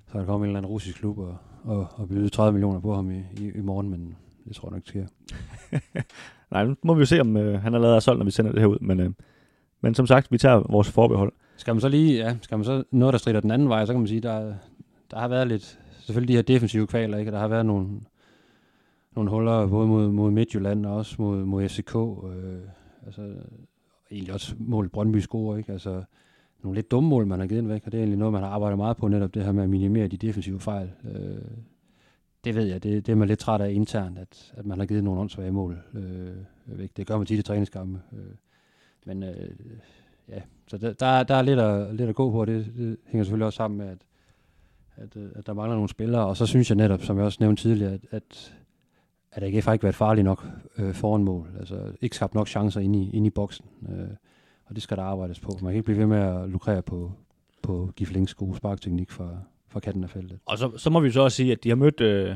[0.05, 2.79] så kan der komme en eller anden russisk klub og, og, og byde 30 millioner
[2.79, 4.15] på ham i, i, i morgen, men
[4.47, 5.07] det tror jeg nok ikke sker.
[6.51, 8.31] Nej, nu må vi jo se, om øh, han er lavet af solgt, når vi
[8.31, 9.11] sender det her ud, men, øh,
[9.81, 11.33] men som sagt, vi tager vores forbehold.
[11.61, 13.93] Skal man så lige, ja, skal man så noget, der strider den anden vej, så
[13.93, 14.53] kan man sige, der,
[15.11, 17.31] der har været lidt, selvfølgelig de her defensive kvaler, ikke?
[17.31, 17.87] der har været nogle,
[19.15, 22.61] nogle huller, både mod, mod Midtjylland og også mod, mod FCK, øh,
[23.05, 23.33] altså
[24.11, 25.71] egentlig også mål Brøndby score, ikke?
[25.71, 26.03] Altså,
[26.63, 28.49] nogle lidt dumme mål, man har givet væk, og det er egentlig noget, man har
[28.49, 30.91] arbejdet meget på, netop det her med at minimere de defensive fejl.
[31.03, 31.41] Øh,
[32.43, 34.85] det ved jeg, det, det er man lidt træt af internt, at, at man har
[34.85, 36.97] givet nogle åndssvage mål øh, væk.
[36.97, 37.99] Det gør man tit i træningskampe.
[38.13, 38.35] Øh,
[39.05, 39.49] Men øh,
[40.31, 42.97] ja, så der, der, der er lidt at, lidt at gå på, og det, det
[43.05, 43.97] hænger selvfølgelig også sammen med, at,
[44.95, 46.25] at, øh, at der mangler nogle spillere.
[46.25, 48.53] Og så synes jeg netop, som jeg også nævnte tidligere, at, at,
[49.31, 51.47] at AGF har ikke været farlig nok øh, foran mål.
[51.59, 53.65] Altså ikke skabt nok chancer inde i, inde i boksen.
[53.89, 54.07] Øh,
[54.65, 55.51] og det skal der arbejdes på.
[55.61, 57.11] Man kan ikke blive ved med at lukrere på,
[57.61, 59.29] på Giflings gode sparkteknik fra,
[59.67, 60.39] fra kanten af feltet.
[60.45, 62.35] Og så, så må vi så også sige, at de har mødt øh,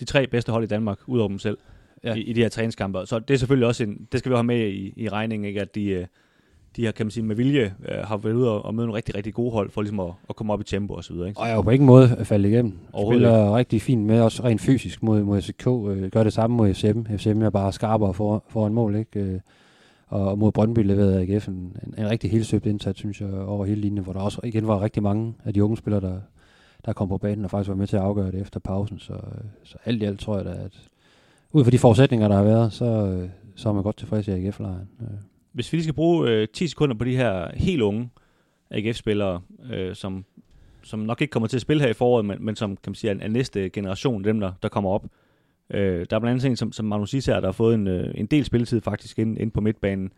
[0.00, 1.58] de tre bedste hold i Danmark, udover dem selv,
[2.04, 2.14] ja.
[2.14, 3.06] i, i de her træningskampe.
[3.06, 5.60] Så det er selvfølgelig også en, det skal vi have med i, i regningen, ikke?
[5.60, 6.06] at de, øh,
[6.76, 8.96] de har, kan man sige, med vilje øh, har været ude og, og møde nogle
[8.96, 11.28] rigtig, rigtig gode hold, for ligesom at, at komme op i tempo og så videre.
[11.28, 11.40] Ikke?
[11.40, 12.78] Og jeg jo på ingen måde at falde igennem.
[13.06, 13.54] Spiller ikke.
[13.54, 15.66] rigtig fint med, også rent fysisk mod, mod SK.
[15.66, 17.02] Øh, gør det samme mod FCM.
[17.16, 19.20] FCM er bare skarpere for, foran mål, ikke?
[19.20, 19.40] Øh,
[20.06, 23.80] og mod Brøndby leverede AGF en, en, en rigtig helsøbt indsats, synes jeg, over hele
[23.80, 26.20] linjen, hvor der også igen var rigtig mange af de unge spillere, der,
[26.86, 28.98] der kom på banen og faktisk var med til at afgøre det efter pausen.
[28.98, 29.14] Så,
[29.64, 30.80] så alt i alt tror jeg da, at
[31.52, 33.18] ud fra de forudsætninger, der har været, så,
[33.54, 34.88] så er man godt tilfreds i AGF-lejren.
[35.52, 38.10] Hvis vi lige skal bruge øh, 10 sekunder på de her helt unge
[38.70, 39.40] AGF-spillere,
[39.72, 40.24] øh, som,
[40.82, 42.94] som nok ikke kommer til at spille her i foråret, men, men som kan man
[42.94, 45.06] sige, er, er næste generation, dem der, der kommer op.
[45.70, 48.14] Øh, der er blandt andet en som, som Magnus Især, der har fået en, øh,
[48.14, 50.12] en del spilletid faktisk ind, ind på midtbanen.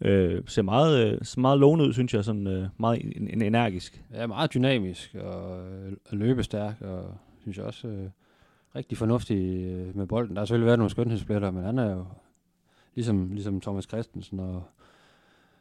[0.00, 4.04] Øh, ser meget, øh, meget lovende ud, synes jeg, sådan øh, meget en, en energisk.
[4.14, 8.08] Ja, meget dynamisk og øh, løbestærk, og synes jeg også øh,
[8.76, 10.36] rigtig fornuftig øh, med bolden.
[10.36, 12.04] Der har selvfølgelig været nogle skønhedsspillere, men han er jo
[12.94, 14.62] ligesom, ligesom Thomas Christensen og,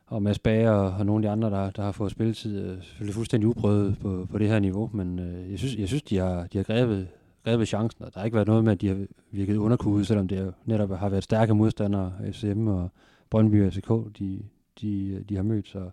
[0.07, 2.83] og Mads Bager og, og nogle af de andre, der, der har fået spilletid, øh,
[2.83, 6.17] selvfølgelig fuldstændig uprøvet på, på det her niveau, men øh, jeg synes, jeg synes de,
[6.17, 7.07] har, de har grebet,
[7.43, 10.27] grebet chancen, og der har ikke været noget med, at de har virket underkudet, selvom
[10.27, 12.89] det netop har været stærke modstandere, FCM og
[13.29, 14.39] Brøndby og FCK, de,
[14.81, 15.89] de, de har mødt, så,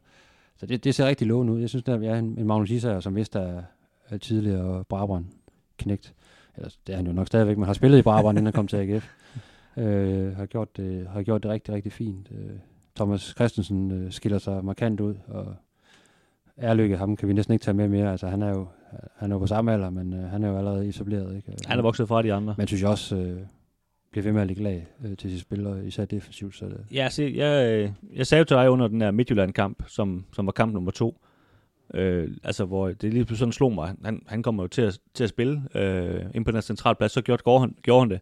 [0.57, 1.61] så det, det ser rigtig lovende ud.
[1.61, 3.63] Jeg synes, at jeg er en, en Magnus Isager, som vidste er,
[4.09, 5.25] er tidligere Brabrand
[5.79, 6.15] knægt.
[6.57, 8.67] Eller, det er han jo nok stadigvæk, men har spillet i Brabrand, inden han kom
[8.67, 9.09] til AGF
[9.77, 12.29] øh, har, gjort det, har gjort det rigtig, rigtig fint.
[12.31, 12.51] Øh,
[12.97, 15.55] Thomas Christensen øh, skiller sig markant ud, og
[16.57, 18.11] Erlykke, ham kan vi næsten ikke tage med mere.
[18.11, 18.67] Altså, han er jo,
[19.17, 21.37] han er jo på samme alder, men øh, han er jo allerede etableret.
[21.37, 21.57] Ikke?
[21.67, 22.55] Han er vokset fra de andre.
[22.59, 23.41] Men synes jeg også, øh,
[24.11, 26.57] bliver ved med at lægge lag øh, til sine spillere, især defensivt.
[26.57, 26.85] Så det.
[26.93, 30.47] Ja, se, jeg, øh, jeg sagde jo til dig under den her Midtjylland-kamp, som, som
[30.47, 31.21] var kamp nummer to,
[31.95, 34.99] øh, altså hvor det lige pludselig sådan slog mig, han, han kommer jo til at,
[35.15, 38.11] til at spille øh, ind på den centrale plads, så gjorde, gjorde, han, gjorde han
[38.11, 38.21] det.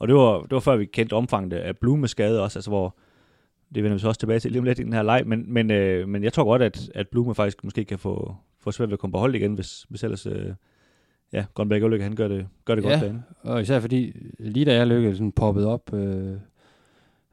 [0.00, 2.96] Og det var, det var før vi kendte omfanget af Blume skade også, altså hvor,
[3.74, 5.52] det vender vi så også tilbage til lige om lidt i den her leg, men,
[5.52, 8.88] men, øh, men jeg tror godt, at, at Blume faktisk måske kan få, få svært
[8.88, 10.52] ved at komme på hold igen, hvis, hvis ellers øh,
[11.32, 13.22] ja, Grønberg Ulykke, han gør det, gør det ja, godt derinde.
[13.42, 16.36] og især fordi, lige da jeg lykkede sådan poppet op øh,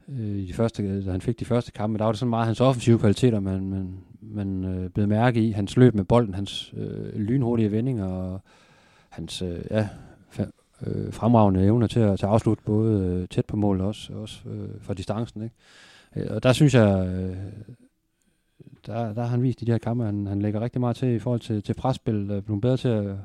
[0.08, 2.46] øh, i de første, da han fik de første kampe, der var det sådan meget
[2.46, 5.50] hans offensive kvaliteter, man, man, man øh, blev mærke i.
[5.50, 8.40] Hans løb med bolden, hans øh, lynhurtige vendinger og
[9.08, 9.88] hans øh, ja,
[10.86, 14.12] øh, fremragende evner til at, til at afslutte både øh, tæt på mål og også,
[14.12, 15.42] også øh, fra distancen.
[15.42, 15.54] Ikke?
[16.16, 17.36] Øh, og der synes jeg, øh,
[18.86, 21.08] der, der har han vist i de her kampe, han, han lægger rigtig meget til
[21.08, 23.16] i forhold til, til presspil, øh, er blevet bedre til at,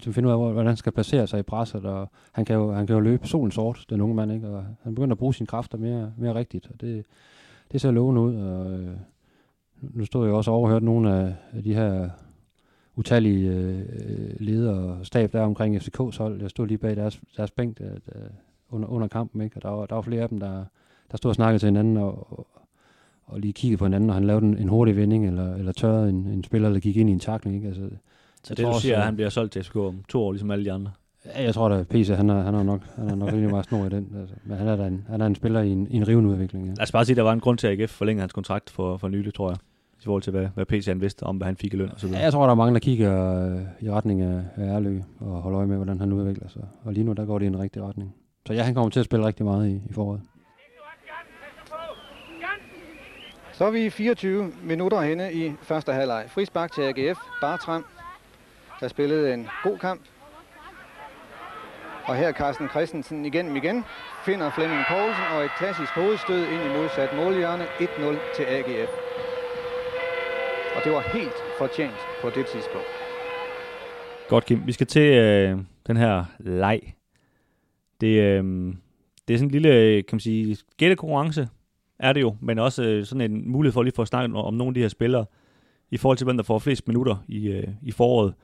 [0.00, 2.56] til at finde ud af, hvordan han skal placere sig i presset, og han kan
[2.56, 4.48] jo, han kan jo løbe solen sort, den unge mand, ikke?
[4.48, 7.06] og han begynder at bruge sine kræfter mere, mere rigtigt, og det,
[7.72, 8.96] det ser lovende ud, og øh,
[9.80, 12.10] nu stod jeg også og overhørt nogle af, af de her
[12.96, 16.40] utallige øh, ledere og stab der omkring FCK's hold.
[16.40, 18.18] Jeg stod lige bag deres, deres bænk der, der,
[18.70, 19.56] under, under kampen, ikke?
[19.56, 20.64] og der var, der var flere af dem, der,
[21.10, 22.46] der stod og snakkede til hinanden og, og,
[23.24, 26.08] og lige kiggede på hinanden, og han lavede en, en hurtig vending, eller, eller tørrede
[26.08, 27.56] en, en spiller, der gik ind i en takling.
[27.56, 27.68] Ikke?
[27.68, 27.88] Altså,
[28.44, 30.64] så det, du siger, at han bliver solgt til FCK om to år, ligesom alle
[30.64, 30.90] de andre?
[31.26, 33.64] Ja, jeg tror da, PC, han er, han er nok, han er nok rigtig meget
[33.64, 34.16] snor i den.
[34.20, 34.34] Altså.
[34.44, 36.64] Men han er, da en, han er en spiller i en, i en rivende udvikling.
[36.64, 36.70] Ja.
[36.70, 38.96] Lad os bare sige, der var en grund til, at AGF forlængede hans kontrakt for,
[38.96, 39.58] for nylig, tror jeg
[40.02, 42.00] i forhold til, hvad, hvad PC han vidste om, hvad han fik i løn og
[42.00, 42.18] så videre.
[42.20, 45.42] Ja, jeg tror, der er mange, der kigger øh, i retning af, af Erlø og
[45.42, 46.62] holder øje med, hvordan han udvikler sig.
[46.84, 48.14] Og lige nu, der går det i en rigtig retning.
[48.46, 50.20] Så ja, han kommer til at spille rigtig meget i, i foråret.
[53.52, 56.24] Så er vi 24 minutter henne i første halvleg.
[56.28, 57.18] Frispark til AGF.
[57.40, 57.84] Bartram,
[58.80, 60.00] der spillede en god kamp.
[62.04, 63.84] Og her Carsten Christensen igennem igen.
[64.24, 67.64] Finder Flemming Poulsen og et klassisk hovedstød ind i modsat målhjørne.
[67.64, 69.11] 1-0 til AGF.
[70.82, 72.86] Og det var helt fortjent på det tidspunkt.
[74.28, 74.66] Godt, Kim.
[74.66, 76.80] Vi skal til øh, den her leg.
[78.00, 78.44] Det, øh,
[79.28, 81.48] det er sådan en lille, kan man sige, gættekonkurrence,
[81.98, 84.54] er det jo, men også øh, sådan en mulighed for lige for at snakke om
[84.54, 85.24] nogle af de her spillere,
[85.90, 88.34] i forhold til, hvem der får flest minutter i, øh, i foråret.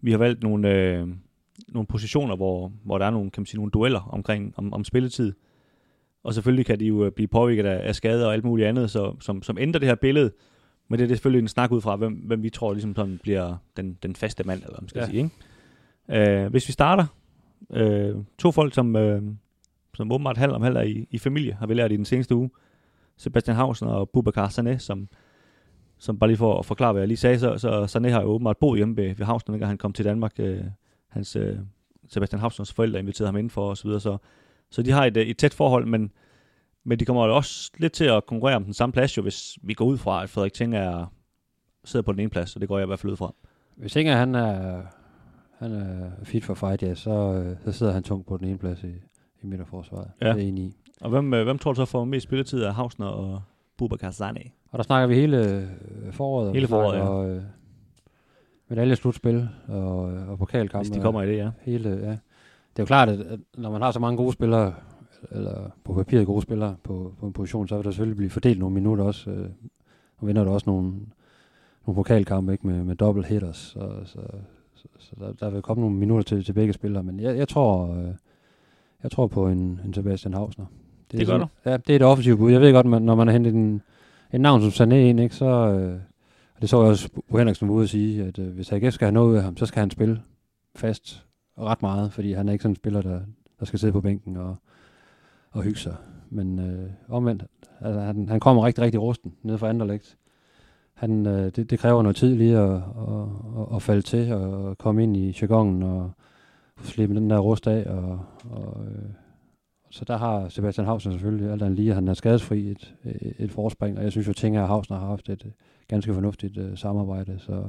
[0.00, 1.08] Vi har valgt nogle, øh,
[1.68, 4.84] nogle positioner, hvor, hvor der er nogle, kan man sige, nogle dueller omkring om, om
[4.84, 5.32] spilletid.
[6.24, 8.90] Og selvfølgelig kan de jo øh, blive påvirket af, af skader og alt muligt andet,
[8.90, 10.30] så, som, som ændrer det her billede.
[10.88, 13.18] Men det, det er selvfølgelig en snak ud fra, hvem, hvem vi tror ligesom sådan
[13.22, 15.06] bliver den, den faste mand, eller hvad man skal ja.
[15.06, 15.30] sige.
[16.08, 16.44] Ikke?
[16.44, 17.06] Uh, hvis vi starter,
[17.70, 19.22] uh, to folk, som, uh,
[19.94, 22.34] som åbenbart halv om halv er i, i familie, har vi lært i den seneste
[22.34, 22.50] uge,
[23.16, 25.08] Sebastian Hausen og Bubakar Sané, som,
[25.98, 28.28] som bare lige for at forklare, hvad jeg lige sagde, så, så Sané har jo
[28.28, 30.32] åbenbart boet hjemme ved, ved Hausen, når han kom til Danmark.
[30.38, 30.64] Øh,
[31.08, 31.56] hans, øh,
[32.08, 34.16] Sebastian Hausens forældre inviterede ham indenfor og så videre, så,
[34.70, 36.12] så de har et, et tæt forhold, men,
[36.88, 39.58] men de kommer jo også lidt til at konkurrere om den samme plads, jo, hvis
[39.62, 41.12] vi går ud fra, at Frederik Ting er,
[41.84, 43.34] sidder på den ene plads, så det går jeg i hvert fald ud fra.
[43.76, 44.82] Hvis ikke han er,
[45.58, 48.58] han er fit for fight, ja, så, øh, så sidder han tungt på den ene
[48.58, 48.92] plads i,
[49.42, 50.10] i midterforsvaret.
[50.20, 50.32] Ja.
[50.32, 50.76] Det er enig i.
[51.00, 53.42] Og hvem, øh, hvem tror du så får mest spilletid af Hausner og
[53.78, 54.50] Bubakar Sané?
[54.70, 56.52] Og der snakker vi hele øh, foråret.
[56.52, 57.08] Hele foråret, ja.
[57.08, 57.42] Og, øh,
[58.68, 60.88] medaljeslutspil og, og pokalkampe.
[60.88, 61.50] Hvis de kommer i det, ja.
[61.60, 62.10] Hele, ja.
[62.78, 64.74] Det er jo klart, at, når man har så mange gode spillere,
[65.30, 68.58] eller på papiret gode spillere på, på en position, så vil der selvfølgelig blive fordelt
[68.58, 69.30] nogle minutter også.
[69.30, 69.48] Øh,
[70.16, 70.92] og vinder der også nogle,
[71.86, 73.56] nogle pokalkampe ikke, med, med double hitters.
[73.56, 74.20] Så, så,
[74.74, 77.02] så, så der, der vil komme nogle minutter til, til begge spillere.
[77.02, 78.14] Men jeg, jeg tror, øh,
[79.02, 80.66] jeg tror på en, en Sebastian Hausner.
[81.10, 81.46] Det, det gør du?
[81.64, 82.52] Ja, det er det offensive bud.
[82.52, 83.82] Jeg ved godt, man, når man har hentet en,
[84.32, 86.00] en navn som Sané ind, ikke, så, øh,
[86.60, 89.06] det så jeg også på Henriksen var ude at sige, at øh, hvis AGF skal
[89.06, 90.22] have noget ud af ham, så skal han spille
[90.76, 91.26] fast
[91.58, 93.20] ret meget, fordi han er ikke sådan en spiller, der,
[93.60, 94.56] der skal sidde på bænken og,
[95.50, 95.96] og hygge sig.
[96.30, 97.44] Men øh, omvendt,
[97.80, 100.16] altså, han, han kommer rigtig, rigtig rusten ned fra Anderlecht.
[100.94, 102.82] Han, øh, det, det kræver noget tid lige at, at,
[103.58, 106.10] at, at falde til og komme ind i jargonen og
[106.82, 107.90] slippe den der rust af.
[107.90, 109.10] Og, og, øh,
[109.90, 112.94] så der har Sebastian Hausen selvfølgelig alt andet lige, han er skadesfri et,
[113.38, 115.52] et forspring, og jeg synes jo, at Tinger og Hausen har haft et, øh,
[115.88, 117.38] ganske fornuftigt øh, samarbejde.
[117.38, 117.68] Så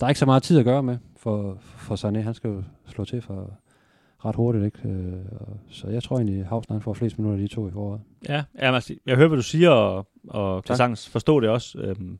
[0.00, 2.18] der er ikke så meget tid at gøre med for, for Sané.
[2.18, 3.50] Han skal jo slå til for
[4.24, 4.64] ret hurtigt.
[4.64, 4.88] Ikke?
[4.88, 5.12] Øh,
[5.68, 8.00] så jeg tror egentlig, at Havsen får flest minutter af de to i foråret.
[8.28, 11.78] Ja, jeg, jeg hører, hvad du siger, og, og kan sagtens forstå det også.
[11.78, 12.18] Øhm,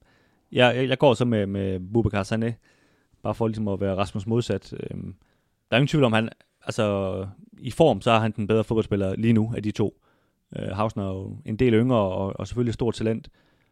[0.52, 2.52] jeg, jeg, jeg går så med, med Bubakar Sané,
[3.22, 4.72] bare for ligesom at være Rasmus modsat.
[4.72, 5.14] Øhm,
[5.70, 6.28] der er ingen tvivl om, han,
[6.66, 7.26] altså
[7.58, 10.00] i form, så er han den bedre fodboldspiller lige nu af de to.
[10.56, 13.28] Øh, Hausen er jo en del yngre og, og selvfølgelig stort talent.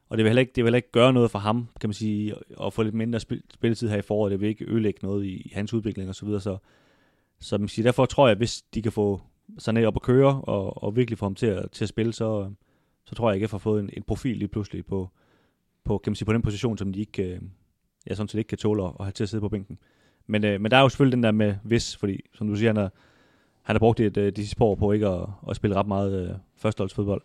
[0.08, 1.94] Og det vil heller ikke, det vil heller ikke gøre noget for ham, kan man
[1.94, 2.34] sige,
[2.66, 4.30] at få lidt mindre spil, spilletid her i foråret.
[4.30, 6.40] Det vil ikke ødelægge noget i, i hans udvikling og så videre.
[6.40, 6.56] Så,
[7.42, 9.20] så man siger, derfor tror jeg, at hvis de kan få
[9.59, 12.52] sådan op at køre og, og virkelig få ham til at, til at spille, så,
[13.05, 15.11] så tror jeg ikke, at jeg har fået en, en profil lige pludselig på,
[15.85, 17.40] på, kan man sige, på den position, som de ikke,
[18.07, 19.78] ja, sådan set ikke kan tåle at have til at sidde på bænken.
[20.26, 22.68] Men, øh, men der er jo selvfølgelig den der med hvis, fordi som du siger,
[22.68, 22.92] han har,
[23.62, 26.28] han har brugt det, de sidste par år på ikke at, at spille ret meget
[26.28, 27.22] øh, førsteholdsfodbold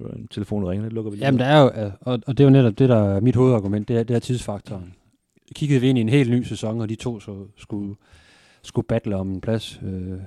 [0.00, 1.26] en telefon ringer, det lukker vi lige.
[1.26, 3.88] Jamen, der er jo, og, og det er jo netop det, der er mit hovedargument,
[3.88, 4.94] det er, det er tidsfaktoren.
[5.54, 7.94] Kiggede vi ind i en helt ny sæson, og de to så skulle,
[8.64, 10.18] skulle battle om en plads øh, øh,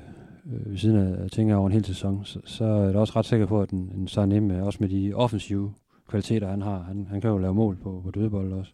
[0.46, 3.46] ved siden af ting over en hel sæson, så, så er jeg også ret sikker
[3.46, 5.74] på, at en, en Sané med, øh, også med de offensive
[6.10, 8.72] kvaliteter, han har, han, han kan jo lave mål på, på dødebold også,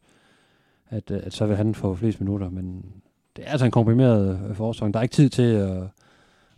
[0.90, 2.86] at, øh, at så vil han få flest minutter, men
[3.36, 4.94] det er altså en komprimeret øh.
[4.94, 5.84] Der er ikke tid til at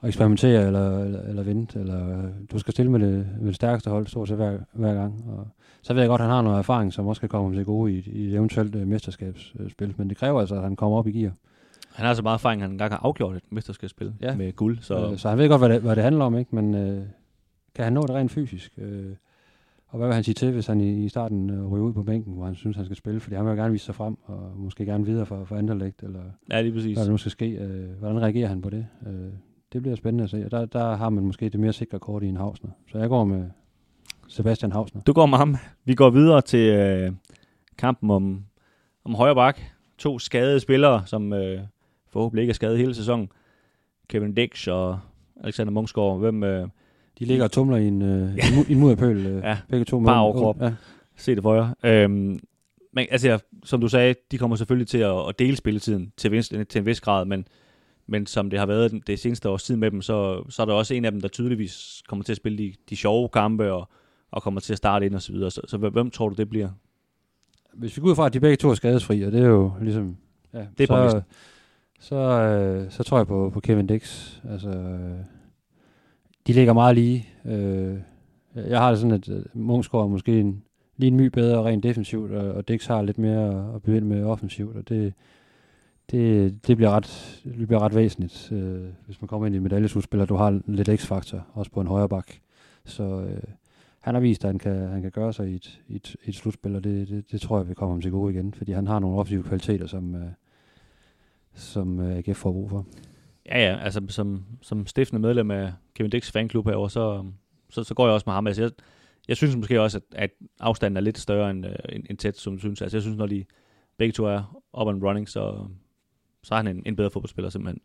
[0.03, 3.55] at eksperimentere eller, eller, eller vente, eller øh, du skal stille med det, med det
[3.55, 5.25] stærkeste hold stort set hver, hver gang.
[5.27, 5.47] Og
[5.81, 7.93] så ved jeg godt, at han har noget erfaring, som også kan komme til gode
[7.93, 11.31] i, i et eventuelt mesterskabsspil, men det kræver altså, at han kommer op i gear.
[11.93, 14.35] Han har så meget erfaring, at han engang har afgjort et mesterskabsspil ja.
[14.35, 14.77] med guld.
[14.81, 16.55] Så, øh, så han ved godt, hvad det, hvad det handler om, ikke?
[16.55, 17.03] men øh,
[17.75, 18.73] kan han nå det rent fysisk?
[18.77, 19.15] Øh,
[19.87, 22.03] og hvad vil han sige til, hvis han i, i starten øh, ryger ud på
[22.03, 23.19] bænken, hvor han synes, han skal spille?
[23.19, 26.03] Fordi han vil jo gerne vise sig frem, og måske gerne videre for, for Anderlecht,
[26.03, 26.97] eller ja, lige præcis.
[26.97, 27.45] hvad der nu skal ske.
[27.45, 28.87] Øh, hvordan reagerer han på det?
[29.07, 29.31] Øh,
[29.73, 30.45] det bliver spændende at se.
[30.45, 32.71] Og der, der har man måske det mere sikre kort i en Hausner.
[32.91, 33.49] Så jeg går med
[34.27, 35.01] Sebastian Hausner.
[35.01, 35.55] Du går med ham.
[35.85, 37.11] Vi går videre til øh,
[37.77, 38.45] kampen om,
[39.05, 39.59] om højre bak.
[39.97, 41.59] To skadede spillere, som øh,
[42.13, 43.29] forhåbentlig ikke er skadet hele sæsonen.
[44.07, 44.99] Kevin Dix og
[45.43, 46.19] Alexander Munchsgaard.
[46.19, 46.67] Hvem, øh,
[47.19, 48.43] de ligger og tumler i en, øh, ja.
[48.69, 49.25] en mudderpøl.
[49.25, 49.57] Øh, ja.
[49.69, 49.99] Begge to.
[49.99, 50.61] Bare overkrop.
[50.61, 50.73] Ja.
[51.17, 51.73] Se det for jer.
[51.83, 52.39] Øhm,
[52.93, 56.47] men altså, som du sagde, de kommer selvfølgelig til at, at dele spilletiden til, vis,
[56.47, 57.45] til en vis grad, men
[58.07, 60.73] men som det har været det seneste års tid med dem, så, så er der
[60.73, 63.89] også en af dem, der tydeligvis kommer til at spille de, de sjove kampe, og,
[64.31, 65.51] og kommer til at starte ind og så videre.
[65.51, 66.69] Så, så hvem tror du, det bliver?
[67.73, 69.71] Hvis vi går ud fra, at de begge to er skadesfri, og det er jo
[69.81, 70.17] ligesom...
[70.53, 71.21] Ja, det er så,
[72.03, 74.35] så, øh, så tror jeg på, på Kevin Dix.
[74.49, 75.17] Altså, øh,
[76.47, 77.27] de ligger meget lige.
[77.45, 77.97] Øh,
[78.55, 80.63] jeg har det sådan, at øh, Munchsgaard er måske en,
[80.97, 84.05] lige en my bedre rent defensivt, og, og Dix har lidt mere at byde ind
[84.05, 85.13] med offensivt, og det,
[86.11, 89.63] det, det, bliver ret, det bliver ret væsentligt, øh, hvis man kommer ind i en
[89.63, 92.27] medaljeslutspil, at du har lidt x-faktor, også på en højre bak.
[92.85, 93.43] Så øh,
[93.99, 96.35] han har vist, at han kan, han kan gøre sig i et, i et, et
[96.35, 98.87] slutspil, og det, det, det tror jeg, vi kommer ham til gode igen, fordi han
[98.87, 100.27] har nogle offensive kvaliteter, som, øh,
[101.53, 102.85] som øh, AGF får brug for.
[103.45, 107.25] Ja, ja, altså som, som stiftende medlem af Kevin Dix fanklub herovre, så,
[107.69, 108.47] så, så går jeg også med ham.
[108.47, 108.71] Altså, jeg,
[109.27, 112.37] jeg synes måske også, at, at afstanden er lidt større end, øh, end, end tæt,
[112.37, 112.81] som du synes.
[112.81, 113.45] Altså, jeg synes, når de
[113.97, 115.65] begge to er up and running, så,
[116.43, 117.81] så er han en, en bedre fodboldspiller simpelthen.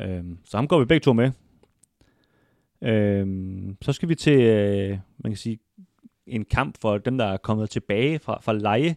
[0.00, 1.30] Øhm, så ham går vi begge to med.
[2.82, 5.58] Øhm, så skal vi til, øh, man kan sige,
[6.26, 8.96] en kamp for dem, der er kommet tilbage fra, fra leje.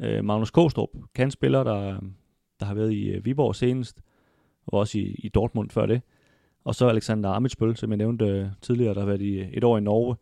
[0.00, 2.00] Øh, Magnus Kostrup, kan spiller, der,
[2.60, 4.00] der har været i øh, Viborg senest,
[4.66, 6.02] og også i, i Dortmund før det.
[6.64, 9.64] Og så Alexander Amitsbøl, som jeg nævnte øh, tidligere, der har været i øh, et
[9.64, 10.16] år i Norge.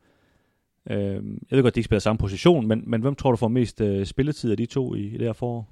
[0.90, 1.14] Øh,
[1.50, 3.48] jeg ved godt, at de ikke spiller samme position, men, men hvem tror du får
[3.48, 5.68] mest øh, spilletid af de to i, i det her forår?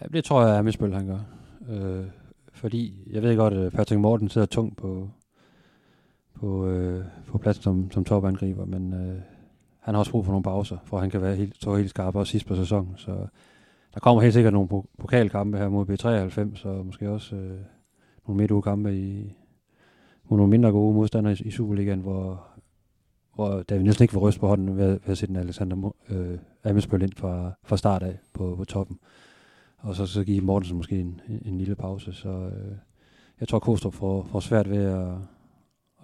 [0.00, 1.20] Ja, det tror jeg, at Amitsbøl han gør.
[1.68, 2.06] Øh,
[2.52, 5.10] fordi jeg ved godt, at Patrick Morten sidder tungt på,
[6.34, 9.20] på, øh, på pladsen som, som topangriber, men øh,
[9.80, 11.90] han har også brug for nogle pauser, for at han kan være helt, så helt
[11.90, 12.94] skarp også sidst på sæsonen.
[12.96, 13.26] Så
[13.96, 17.60] der kommer helt sikkert nogle pokalkampe her mod B93, og måske også øh,
[18.26, 19.34] nogle midtugekampe i,
[20.28, 22.46] mod nogle mindre gode modstandere i, i Superligaen, hvor,
[23.34, 26.38] hvor David Nielsen ikke var ryst på hånden ved, ved at sætte en Alexander øh,
[26.64, 28.98] Amesbøl ind fra, fra start af på, på toppen.
[29.78, 32.12] Og så, så give Mortensen måske en, en, en lille pause.
[32.12, 32.76] Så øh,
[33.40, 35.14] jeg tror, Kostrup får, får svært ved at,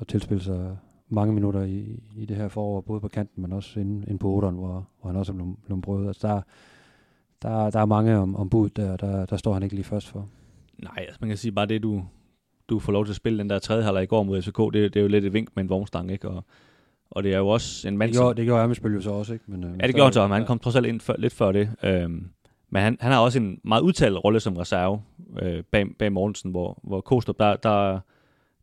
[0.01, 0.77] at tilspille sig
[1.09, 4.41] mange minutter i, i det her forår, både på kanten, men også inde, inde på
[4.41, 6.07] 8'eren, hvor, hvor han også er blevet, blevet prøvet.
[6.07, 6.41] Altså der,
[7.43, 10.09] der, der er mange om, om bud der, der, der står han ikke lige først
[10.09, 10.29] for.
[10.79, 12.05] Nej, altså man kan sige bare det, du,
[12.69, 14.73] du får lov til at spille den der tredje halvleg i går mod FCK, det,
[14.75, 16.29] det er jo lidt et vink med en vognstang, ikke?
[16.29, 16.45] Og,
[17.11, 19.33] og det er jo også en mand, det gjorde, det gjorde Amesbøl jo så også,
[19.33, 19.45] ikke?
[19.49, 21.33] Men, øh, ja, det gjorde han så, men han kom trods alt ind før, lidt
[21.33, 21.71] før det.
[21.83, 22.29] Øhm,
[22.71, 25.03] men han, han har også en meget udtalt rolle som reserve
[25.43, 28.01] øh, bag, bag Mortensen, hvor, hvor Kostrup, der, der,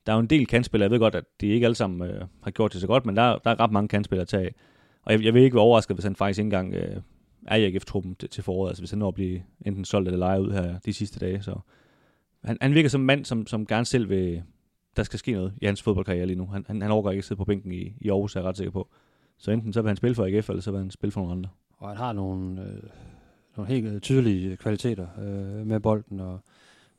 [0.06, 0.86] der er jo en del kantspillere.
[0.86, 3.16] Jeg ved godt, at de ikke alle sammen øh, har gjort det så godt, men
[3.16, 4.52] der, der er ret mange kantspillere at tage
[5.04, 6.96] Og jeg, jeg vil ikke være overrasket, hvis han faktisk ikke engang øh,
[7.50, 8.70] AGF-truppen til, til foråret.
[8.70, 11.42] Altså hvis han når at blive enten solgt eller lejet ud her de sidste dage.
[11.42, 11.60] Så
[12.44, 14.44] han, han virker som en mand, som, som gerne selv vil,
[14.98, 16.46] der skal ske noget i hans fodboldkarriere lige nu.
[16.46, 18.58] Han, han, han overgår ikke at sidde på bænken i, i Aarhus, er jeg ret
[18.58, 18.90] sikker på.
[19.38, 21.34] Så enten så vil han spille for AGF, eller så vil han spille for nogle
[21.34, 21.50] andre.
[21.78, 22.84] Og han har nogle, øh,
[23.58, 26.40] nogle helt øh, tydelige øh, kvaliteter øh, med bolden, og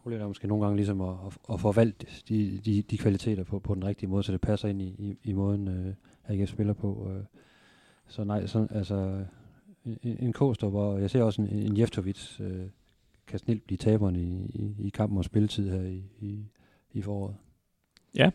[0.03, 3.59] problemet er måske nogle gange ligesom at, at, at forvalte de, de, de kvaliteter på,
[3.59, 5.95] på den rigtige måde, så det passer ind i, i, i måden, øh,
[6.29, 7.11] AGF spiller på.
[7.11, 7.25] Øh.
[8.09, 9.25] Så nej, sådan, altså
[9.85, 12.67] en, en Kostrup, og jeg ser også en, en Jeftovic, øh,
[13.27, 16.45] kan snilt blive taberen i, i, i kampen og spilletid her i, i,
[16.93, 17.37] i foråret.
[18.17, 18.31] Ja.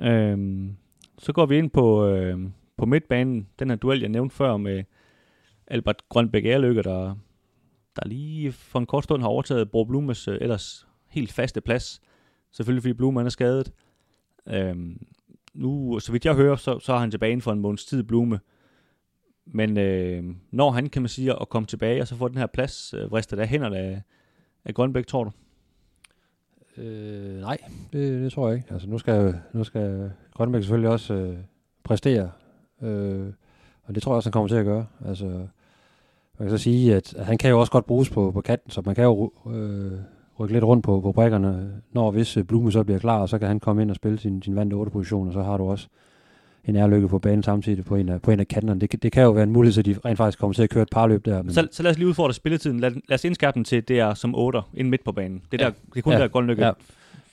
[0.00, 0.76] Øhm,
[1.18, 2.38] så går vi ind på, øh,
[2.76, 3.48] på midtbanen.
[3.58, 4.84] Den her duel, jeg nævnte før med
[5.66, 7.16] Albert Grønbæk Erløkke, der,
[7.96, 12.00] der lige for en kort stund har overtaget Bro Blumes øh, ellers helt faste plads.
[12.50, 13.72] Selvfølgelig fordi Blume er skadet.
[14.46, 15.06] Øhm,
[15.54, 18.40] nu, så vidt jeg hører, så, så har han tilbage for en måneds tid Blume.
[19.46, 22.46] Men øh, når han, kan man sige, at komme tilbage og så få den her
[22.46, 24.02] plads øh, vristet af hænderne af,
[24.64, 25.30] af Grønbæk, tror du?
[26.76, 27.58] Øh, nej,
[27.92, 28.72] det, det tror jeg ikke.
[28.72, 31.36] Altså, nu skal, nu skal Grønbæk selvfølgelig også øh,
[31.84, 32.30] præstere,
[32.82, 33.26] øh,
[33.84, 34.86] og det tror jeg også, han kommer til at gøre.
[35.06, 35.24] Altså,
[36.38, 38.70] man kan så sige, at, at han kan jo også godt bruges på, på kanten,
[38.70, 39.92] så man kan jo øh,
[40.40, 43.38] rykke lidt rundt på, på brækkerne, når hvis øh, Blume så bliver klar, og så
[43.38, 45.64] kan han komme ind og spille sin, sin vante 8 position, og så har du
[45.70, 45.88] også
[46.64, 48.80] en ærlykke på banen samtidig på en af, på en af kanterne.
[48.80, 50.82] Det, det kan jo være en mulighed, så de rent faktisk kommer til at køre
[50.82, 51.42] et par løb der.
[51.42, 51.52] Men...
[51.52, 52.80] Så, så lad os lige udfordre spilletiden.
[52.80, 55.42] Lad, lad os indskærpe den til, det er som 8 ind midt på banen.
[55.52, 55.70] Det, er, ja.
[55.70, 56.18] der, det er kun ja.
[56.18, 56.72] der Grønlykke ja.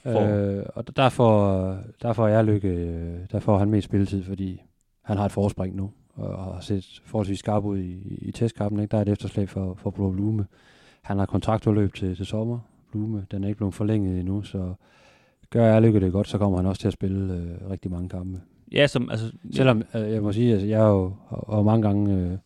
[0.03, 0.57] For...
[0.59, 4.61] Øh, og der får, der får Ærlykke, der får han mest spilletid, fordi
[5.01, 8.79] han har et forspring nu, og har set forholdsvis skarp ud i, i testkampen.
[8.79, 8.91] Ikke?
[8.91, 10.45] Der er et efterslag for, for Blå Blume.
[11.01, 12.59] Han har kontraktudløb til, til sommer.
[12.91, 14.73] Blume, den er ikke blevet forlænget endnu, så
[15.49, 18.41] gør Ærlykke det godt, så kommer han også til at spille øh, rigtig mange kampe.
[18.71, 21.87] Ja, som, altså, Selvom øh, jeg må sige, at altså, jeg har jo har mange
[21.87, 22.37] gange, øh,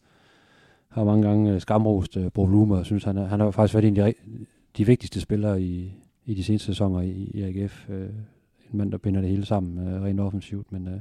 [0.89, 3.73] har mange gange øh, skamrost øh, Bro Blume, og synes, han, er, han har faktisk
[3.73, 4.45] været en af de,
[4.77, 5.93] de vigtigste spillere i,
[6.25, 7.89] i de seneste sæsoner i, i AGF.
[7.89, 8.09] Øh,
[8.71, 10.99] en mand, der binder det hele sammen øh, rent offensivt, men, øh,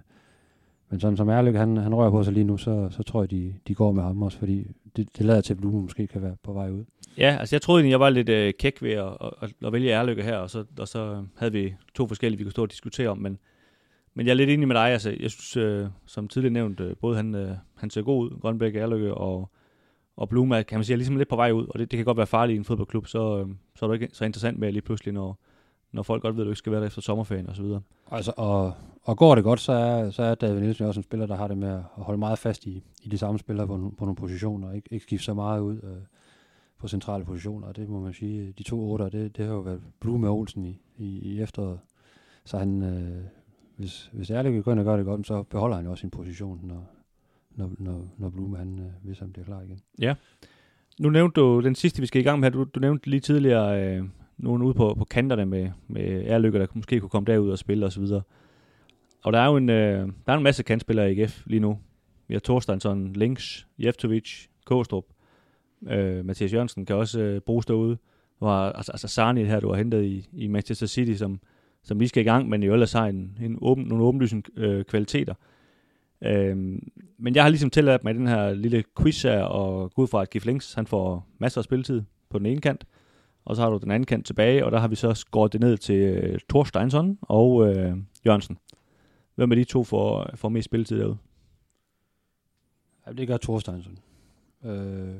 [0.90, 3.30] men sådan som Erlyk, han, han rører på sig lige nu, så, så tror jeg,
[3.30, 6.22] de, de går med ham også, fordi det, det lader til, at Blume måske kan
[6.22, 6.84] være på vej ud.
[7.18, 9.72] Ja, altså jeg troede egentlig, jeg var lidt øh, kæk ved at, at, at, at
[9.72, 12.70] vælge Erlykke her, og så, og så havde vi to forskellige, vi kunne stå og
[12.70, 13.38] diskutere om, men
[14.14, 14.84] men jeg er lidt enig med dig.
[14.84, 18.40] Altså, jeg synes, øh, som tidligere nævnt, øh, både han, øh, han ser god ud,
[18.40, 19.50] Grønbæk, Erløkke og,
[20.16, 22.04] og Bluma, kan man sige, er ligesom lidt på vej ud, og det, det kan
[22.04, 24.72] godt være farligt i en fodboldklub, så, øh, så er det ikke så interessant med
[24.72, 25.38] lige pludselig, når,
[25.92, 27.80] når folk godt ved, at du ikke skal være der efter sommerferien og så videre.
[28.10, 31.26] Altså, og, og går det godt, så er, så er David Nielsen også en spiller,
[31.26, 34.04] der har det med at holde meget fast i, i de samme spillere på, på
[34.04, 36.02] nogle positioner, og ikke, ikke skifte så meget ud øh,
[36.78, 39.60] på centrale positioner, og det må man sige, de to otter, det, det har jo
[39.60, 41.78] været Blume og Olsen i, i, i efteråret,
[42.44, 43.24] så han, øh,
[43.76, 46.60] hvis, hvis Erling går ind og gør det godt, så beholder han også sin position,
[46.62, 46.90] når,
[47.50, 49.80] når, når, når Blume, han, øh, hvis han bliver klar igen.
[50.00, 50.14] Ja.
[51.00, 52.50] Nu nævnte du den sidste, vi skal i gang med her.
[52.50, 54.04] Du, du nævnte lige tidligere øh,
[54.38, 57.86] nogen ude på, på kanterne med, med ærlykker, der måske kunne komme derud og spille
[57.86, 58.02] osv.
[58.02, 58.22] Og,
[59.22, 61.78] og der er jo en, øh, der er en masse kantspillere i IGF lige nu.
[62.28, 65.04] Vi har Thorsteinsson, Links, Jeftovic, Kostrup.
[65.88, 67.98] Øh, Mathias Jørgensen kan også øh, bruges derude.
[68.40, 71.40] Og altså, altså Sarni her, du har hentet i, i Manchester City, som
[71.84, 74.84] som lige skal i gang, men jo ellers har en, en åben, nogle åbenlyse øh,
[74.84, 75.34] kvaliteter.
[76.24, 80.06] Øhm, men jeg har ligesom tilladt mig den her lille quiz her, og gå ud
[80.06, 82.84] fra, at Gif Links, han får masser af spilletid på den ene kant,
[83.44, 85.60] og så har du den anden kant tilbage, og der har vi så skåret det
[85.60, 88.58] ned til øh, Thor Steinsson og øh, Jørgensen.
[89.34, 91.16] Hvem af de to får, får mest spilletid derude?
[93.06, 93.98] Ja, det gør Thorsteinsson.
[94.64, 95.14] Øh,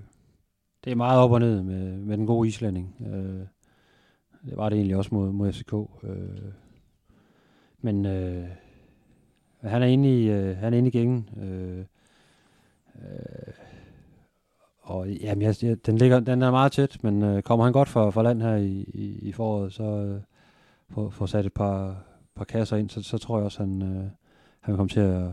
[0.85, 2.97] det er meget op og ned med, med den gode islænding.
[3.01, 3.47] Øh,
[4.47, 5.75] det var det egentlig også mod, mod FCK.
[6.03, 6.53] Øh,
[7.81, 8.45] men øh,
[9.61, 11.29] han er inde i, øh, han er inde i gængen.
[11.43, 11.85] Øh,
[12.95, 13.53] øh,
[14.83, 17.89] og jamen, jeg, jeg, den, ligger, den er meget tæt, men øh, kommer han godt
[17.89, 20.21] for, for land her i, i, i foråret, så øh,
[20.91, 24.05] får, får sat et par, par kasser ind, så, så tror jeg også, han, øh,
[24.61, 25.25] han vil komme til at,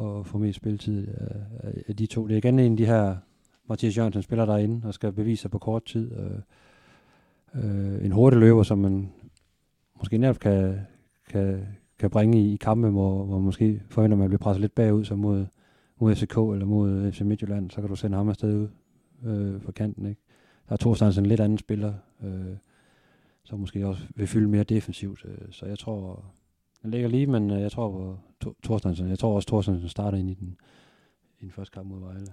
[0.00, 2.26] at få mere spilletid af, af de to.
[2.26, 3.16] Det er igen en af de her,
[3.68, 6.12] Mathias Jørgensen spiller derinde og skal bevise sig på kort tid.
[6.12, 6.40] Øh,
[7.54, 9.12] øh, en hurtig løber, som man
[9.98, 10.80] måske netop kan,
[11.28, 11.66] kan,
[11.98, 15.04] kan bringe i, i kampe, hvor, hvor måske forventer man at blive presset lidt bagud,
[15.04, 15.46] så mod,
[16.00, 18.68] mod FCK eller mod FC Midtjylland, så kan du sende ham afsted ud
[19.24, 20.06] øh, for kanten.
[20.06, 20.20] Ikke?
[20.68, 22.56] Der er Thorstein en lidt anden spiller, øh,
[23.44, 25.24] som måske også vil fylde mere defensivt.
[25.24, 26.24] Øh, så jeg tror,
[26.82, 27.90] den ligger lige, men øh, jeg tror
[28.40, 29.08] på Thorstensen.
[29.08, 30.56] Jeg tror også, Thorstensen starter ind i den,
[31.40, 32.26] i den første kamp mod Vejle.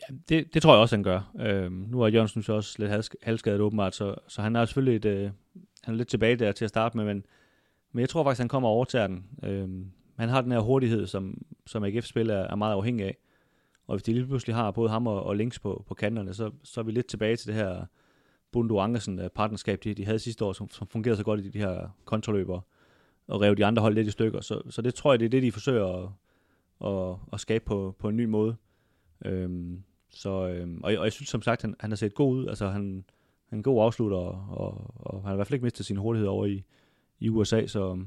[0.00, 1.32] Ja, det, det tror jeg også, han gør.
[1.40, 5.04] Øh, nu er Jørgensen så også lidt halvskadet åbenbart, så, så han er selvfølgelig et,
[5.04, 5.30] øh,
[5.82, 7.24] han er lidt tilbage der til at starte med, men,
[7.92, 9.26] men jeg tror faktisk, han kommer over overtager den.
[9.42, 9.68] Øh,
[10.18, 13.16] han har den her hurtighed, som, som AGF-spiller er meget afhængig af.
[13.86, 16.50] Og hvis de lige pludselig har både ham og, og Links på, på kanterne, så,
[16.62, 17.84] så er vi lidt tilbage til det her
[18.52, 21.58] Bundo Andersen partnerskab de, de havde sidste år, som, som fungerede så godt i de
[21.58, 22.60] her kontroløber,
[23.28, 24.40] og rev de andre hold lidt i stykker.
[24.40, 26.08] Så, så det tror jeg, det er det, de forsøger at,
[26.88, 28.56] at, at skabe på, på en ny måde.
[29.24, 32.46] Øhm, så, øhm, og, og jeg synes som sagt, han, han har set god ud.
[32.46, 33.04] Altså han,
[33.48, 35.86] han er en god afslutter, og, og, og han har i hvert fald ikke mistet
[35.86, 36.64] sin hurtighed over i,
[37.18, 38.04] i USA, så,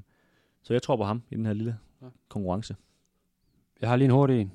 [0.64, 1.78] så jeg tror på ham i den her lille
[2.30, 2.76] konkurrence.
[3.82, 4.52] Jeg har lige en hurtig en.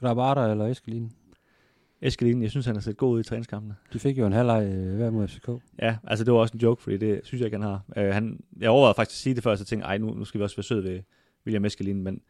[0.00, 1.12] Grabata eller Eskelin?
[2.02, 3.74] Eskelin, jeg synes, han har set god ud i træningskampene.
[3.92, 5.48] De fik jo en halvleg øh, hver mod FCK.
[5.78, 7.82] Ja, altså det var også en joke, fordi det synes jeg ikke, han har.
[7.96, 10.24] Uh, han, jeg overvejede faktisk at sige det før, så jeg tænkte, ej, nu, nu
[10.24, 11.00] skal vi også være søde ved
[11.46, 12.20] William Eskelin, men...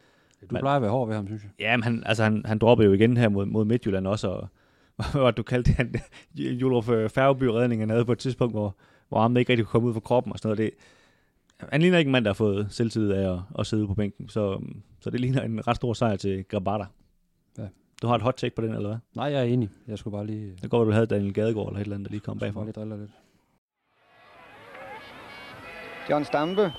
[0.51, 1.51] Du plejer at være hård ved ham, synes jeg.
[1.59, 4.49] Ja, men han, altså, han, han droppede jo igen her mod, mod Midtjylland også, og
[4.97, 5.95] hvad var du kaldte han,
[6.35, 8.77] Julef øh, Færgeby-redningen havde på et tidspunkt, hvor,
[9.09, 10.59] hvor han ikke rigtig kunne komme ud fra kroppen og sådan noget.
[10.59, 10.71] Det,
[11.71, 14.29] han ligner ikke en mand, der har fået selvtid af at, at sidde på bænken,
[14.29, 14.61] så,
[15.01, 16.85] så det ligner en ret stor sejr til Grabata.
[17.59, 17.67] Ja.
[18.03, 18.99] Du har et hot take på den, eller hvad?
[19.15, 19.71] Nej, jeg er enig.
[19.89, 20.57] Jeg skulle bare lige...
[20.63, 22.65] Det går, at du havde Daniel Gadegaard eller et eller andet, der lige kom bagfra.
[22.65, 23.11] Jeg driller lidt.
[26.11, 26.73] John Stampe.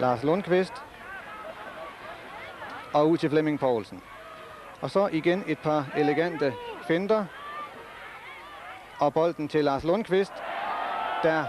[0.00, 0.72] Lars Lundqvist.
[2.92, 4.00] Og ud til Flemming Poulsen.
[4.80, 6.52] Og så igen et par elegante
[6.86, 7.24] finder.
[8.98, 10.32] Og bolden til Lars Lundqvist,
[11.22, 11.44] der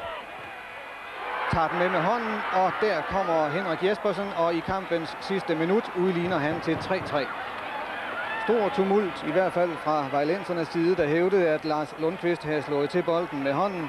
[1.52, 5.84] tager den med med hånden, og der kommer Henrik Jespersen, og i kampens sidste minut
[6.00, 7.26] udligner han til 3-3.
[8.46, 12.90] Stor tumult, i hvert fald fra vejlensernes side, der hævdede, at Lars Lundqvist havde slået
[12.90, 13.86] til bolden med hånden.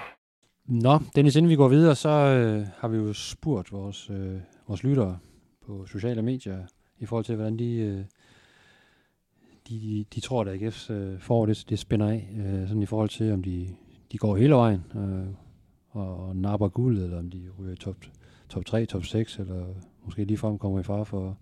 [0.67, 4.83] Nå, Dennis, inden vi går videre, så øh, har vi jo spurgt vores, øh, vores
[4.83, 5.19] lyttere
[5.67, 6.59] på sociale medier
[7.03, 8.05] i forhold til, hvordan de, øh,
[9.69, 13.09] de, de tror, at AGF øh, får det, det spænder af, øh, sådan i forhold
[13.09, 13.69] til, om de,
[14.13, 15.35] de går hele vejen øh,
[15.89, 17.97] og, og napper guld, eller om de ryger top,
[18.49, 19.67] top 3, top 6, eller
[20.05, 21.39] måske ligefrem kommer i far for,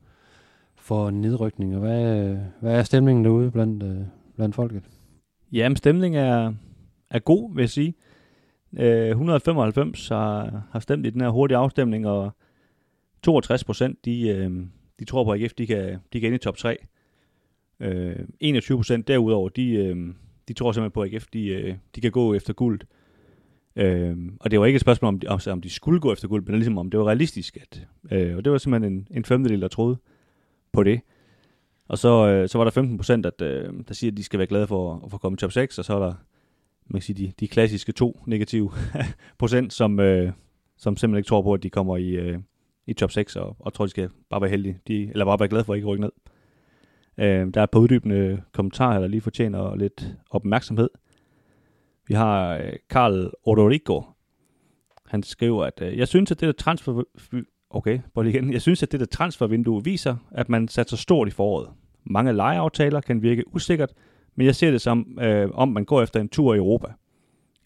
[0.77, 1.75] for nedrykning.
[1.75, 4.01] Og hvad, hvad er stemningen derude blandt, øh,
[4.37, 4.83] blandt folket?
[5.53, 6.55] Jamen, stemningen er,
[7.11, 7.95] er god, vil jeg sige.
[8.79, 12.31] Øh, 195 har, har stemt i den her hurtige afstemning, og
[13.23, 14.67] 62 procent, de, øh,
[15.01, 16.77] de tror på, at AGF de kan, de kan ind i top 3.
[17.81, 20.15] Øh, 21 procent derudover, de, øh,
[20.49, 22.81] de tror simpelthen på, at AGF de, øh, de kan gå efter guld.
[23.77, 26.47] Øh, og det var ikke et spørgsmål, om de, om de skulle gå efter guld,
[26.47, 27.57] men ligesom om det var realistisk.
[27.57, 29.97] At, øh, og det var simpelthen en, en femtedel, der troede
[30.73, 31.01] på det.
[31.89, 34.47] Og så, øh, så var der 15 procent, øh, der siger, at de skal være
[34.47, 36.15] glade for at få komme top 6, og så er der
[36.91, 38.71] man kan sige, de, de klassiske to negative
[39.39, 40.33] procent, som, øh,
[40.77, 42.39] som simpelthen ikke tror på, at de kommer i, øh,
[42.91, 45.49] i top 6, og, og tror, de skal bare være heldige, de, eller bare være
[45.49, 46.13] glade for at ikke rykke ned.
[47.19, 50.89] Øh, der er et par uddybende kommentarer, der lige fortjener lidt opmærksomhed.
[52.09, 54.03] Vi har øh, Karl Odorico.
[55.07, 57.03] Han skriver, at øh, jeg synes, at det der transfer...
[57.73, 58.53] Okay, på igen.
[58.53, 61.69] Jeg synes, at det der transfervindue viser, at man satser stort i foråret.
[62.05, 63.93] Mange lejeaftaler kan virke usikkert,
[64.35, 66.87] men jeg ser det som, øh, om man går efter en tur i Europa.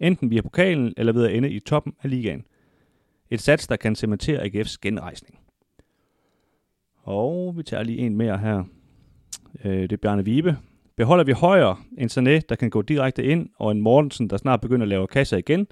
[0.00, 2.44] Enten via pokalen eller ved at ende i toppen af ligaen.
[3.34, 5.38] Et sats, der kan cementere AGF's genrejsning.
[7.02, 8.64] Og vi tager lige en mere her.
[9.64, 10.56] Øh, det er Bjarne Vibe.
[10.96, 14.60] Beholder vi højere en Sané, der kan gå direkte ind, og en Mortensen, der snart
[14.60, 15.66] begynder at lave kasser igen,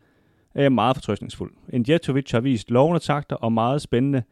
[0.55, 1.53] er jeg meget fortrøstningsfuld.
[1.73, 4.23] En Jetovic har vist lovende takter og meget spændende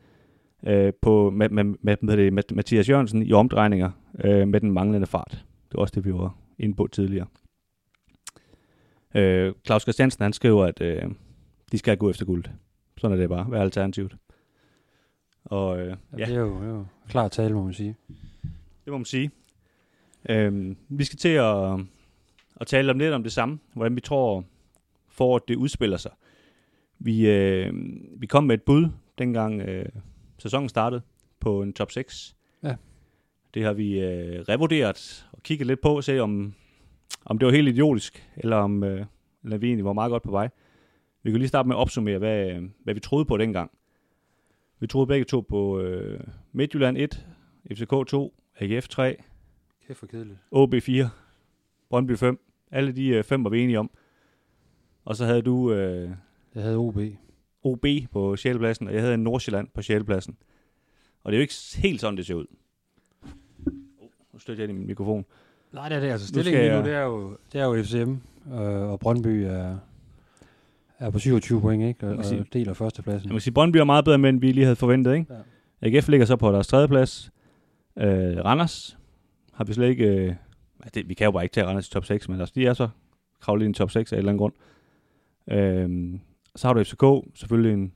[0.67, 3.91] øh, på, med, med, med, med, det, med Mathias Jørgensen i omdrejninger
[4.25, 5.45] øh, med den manglende fart.
[5.69, 7.27] Det var også det, vi var inde på tidligere.
[9.15, 11.03] Øh, Claus Christiansen, han skriver, at øh,
[11.73, 12.45] de skal gå efter guld.
[13.01, 13.45] Sådan er det bare.
[13.45, 14.17] Hvad er alternativet?
[15.45, 16.25] Og øh, ja.
[16.25, 17.97] Det er jo, jo klar tale, må man sige.
[18.85, 19.31] Det må man sige.
[20.29, 21.81] Øh, vi skal til at,
[22.57, 23.59] at tale om lidt om det samme.
[23.75, 24.45] Hvordan vi tror,
[25.09, 26.11] for at det udspiller sig.
[26.99, 27.73] Vi, øh,
[28.17, 28.89] vi kom med et bud,
[29.19, 29.87] dengang øh,
[30.39, 31.03] sæsonen startede,
[31.41, 32.37] på en top 6.
[32.63, 32.75] Ja.
[33.55, 36.55] Det har vi øh, revurderet og kigget lidt på, se om,
[37.25, 39.07] om det var helt idiotisk, eller om øh,
[39.45, 40.49] eller vi egentlig var meget godt på vej.
[41.23, 43.71] Vi kan lige starte med at opsummere, hvad, hvad vi troede på dengang.
[44.79, 46.21] Vi troede begge to på øh,
[46.53, 47.27] Midtjylland 1,
[47.73, 49.17] FCK 2, AGF 3,
[49.87, 50.39] Kæft for kedeligt.
[50.51, 51.11] OB 4,
[51.89, 52.41] Brøndby 5.
[52.71, 53.91] Alle de øh, fem var vi enige om.
[55.05, 55.73] Og så havde du...
[55.73, 56.11] Øh,
[56.55, 56.99] jeg havde OB.
[57.63, 58.59] OB på 6.
[58.59, 60.05] pladsen, og jeg havde Nordsjælland på 6.
[60.05, 60.37] pladsen.
[61.25, 62.47] Og det er jo ikke helt sådan, det ser ud.
[64.01, 65.25] Oh, nu støtter jeg i min mikrofon.
[65.73, 66.11] Nej, det er det.
[66.11, 68.15] Altså, stillingen lige nu, det er jo, det er jo FCM,
[68.53, 69.79] øh, og Brøndby er,
[71.01, 72.09] er på 27 point, ikke?
[72.09, 73.29] Og, sige, og deler førstepladsen.
[73.29, 75.35] Jeg må sige, Brøndby er meget bedre, end vi lige havde forventet, ikke?
[75.83, 75.97] Ja.
[75.97, 77.31] AGF ligger så på deres tredje plads.
[77.99, 78.99] Øh, Randers
[79.53, 80.05] har vi slet ikke...
[80.05, 80.35] Øh,
[80.95, 82.75] det, vi kan jo bare ikke tage Randers i top 6, men altså, de er
[82.75, 82.89] så
[83.41, 84.53] kravlet ind i top 6 af en eller anden grund.
[85.51, 86.19] Øh,
[86.57, 87.05] så har du FCK,
[87.39, 87.93] selvfølgelig en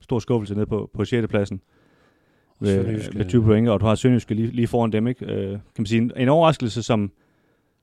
[0.00, 1.26] stor skuffelse ned på, på 6.
[1.28, 1.60] pladsen
[2.60, 5.06] med, med 20 point, og du har Sønderjyske lige, lige foran dem.
[5.06, 5.24] Ikke?
[5.24, 7.12] Øh, kan man sige, en, en overraskelse, som,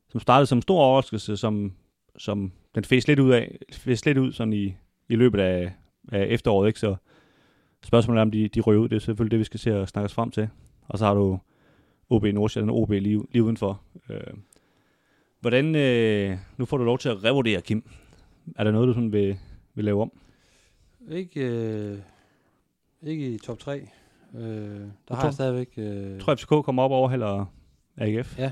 [0.09, 1.71] som startede som en stor overraskelse, som,
[2.17, 4.75] som den fæs lidt ud af, fæs lidt ud sådan i,
[5.09, 5.71] i løbet af,
[6.11, 6.67] af efteråret.
[6.67, 6.79] Ikke?
[6.79, 6.95] Så
[7.83, 8.89] spørgsmålet er, om de, de ryger ud.
[8.89, 10.49] Det er selvfølgelig det, vi skal se og snakke os frem til.
[10.87, 11.39] Og så har du
[12.09, 13.81] OB Nordsjælland og OB lige, lige udenfor.
[14.09, 14.33] Øh,
[15.41, 17.83] hvordan, øh, nu får du lov til at revurdere, Kim.
[18.55, 19.37] Er der noget, du sådan vil,
[19.75, 20.11] vil lave om?
[21.11, 21.97] Ikke, øh,
[23.03, 23.79] ikke i top 3.
[23.79, 25.73] Øh, der du har jeg stadigvæk...
[25.77, 27.45] Øh, tror FCK kommer op over eller
[27.97, 28.39] AGF?
[28.39, 28.51] Ja,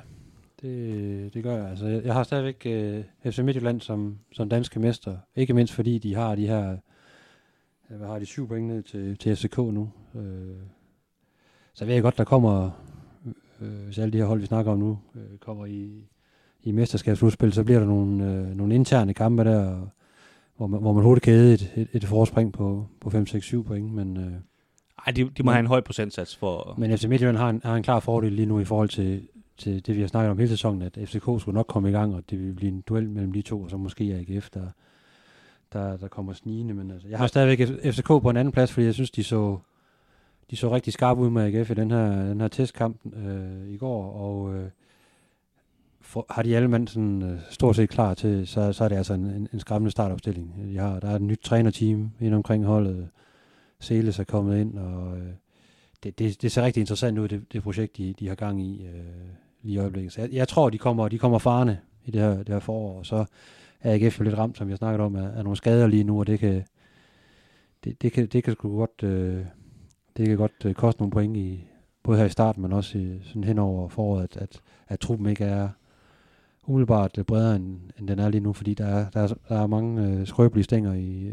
[0.62, 1.70] det, det gør jeg.
[1.70, 5.18] Altså, jeg, har stadigvæk øh, FC Midtjylland som, som danske mester.
[5.36, 6.78] Ikke mindst fordi de har de her...
[7.90, 9.90] Hvad har de syv point ned til, til FCK nu?
[10.16, 10.56] Øh,
[11.74, 12.72] så ved jeg godt, der kommer...
[13.62, 16.08] Øh, hvis alle de her hold, vi snakker om nu, øh, kommer i,
[16.64, 19.88] i mesterskabsudspil, så bliver der nogle, øh, nogle interne kampe der,
[20.58, 24.18] hvor man, hvor man hurtigt kan et, et, et forspring på, på 5-6-7 point, men...
[24.18, 24.34] Øh,
[25.08, 26.76] ej, de, de må have en høj procentsats for...
[26.78, 29.28] Men FC Midtjylland har en, har en klar fordel lige nu i forhold til,
[29.62, 32.16] til det, vi har snakket om hele sæsonen, at FCK skulle nok komme i gang,
[32.16, 34.68] og det vil blive en duel mellem de to, og så måske AGF, der,
[35.74, 36.74] der, der kommer snigende.
[36.74, 39.58] Men altså, jeg har stadigvæk FCK på en anden plads, fordi jeg synes, de så,
[40.52, 43.78] de så rigtig skarpe ud med AGF i den her, den her testkamp øh, i
[43.78, 44.70] går, og øh,
[46.02, 48.96] for, har de alle mand sådan, øh, stort set klar til, så, så er det
[48.96, 50.56] altså en, en, en skræmmende startopstilling.
[50.72, 53.10] De har, der er et nyt trænerteam ind omkring holdet,
[53.80, 55.34] Seles er kommet ind, og øh,
[56.04, 58.86] det, det, det ser rigtig interessant ud, det, det projekt, de, de har gang i
[58.86, 59.02] øh,
[59.64, 60.14] lige i øjeblikket.
[60.14, 62.98] Så jeg, jeg tror, de kommer, de kommer farne i det her, det her forår,
[62.98, 63.26] og så
[63.82, 66.20] er AGF jo lidt ramt, som jeg snakket om, af, af nogle skader lige nu,
[66.20, 66.64] og det kan,
[67.84, 69.46] det, det kan, det kan sgu godt, øh,
[70.18, 71.68] det kan godt øh, koste nogle point i,
[72.04, 75.30] både her i starten, men også i, sådan hen over foråret, at, at, at truppen
[75.30, 75.70] ikke er
[76.68, 79.62] umiddelbart øh, bredere, end, end den er lige nu, fordi der er, der er, der
[79.62, 81.32] er mange øh, skrøbelige stænger i,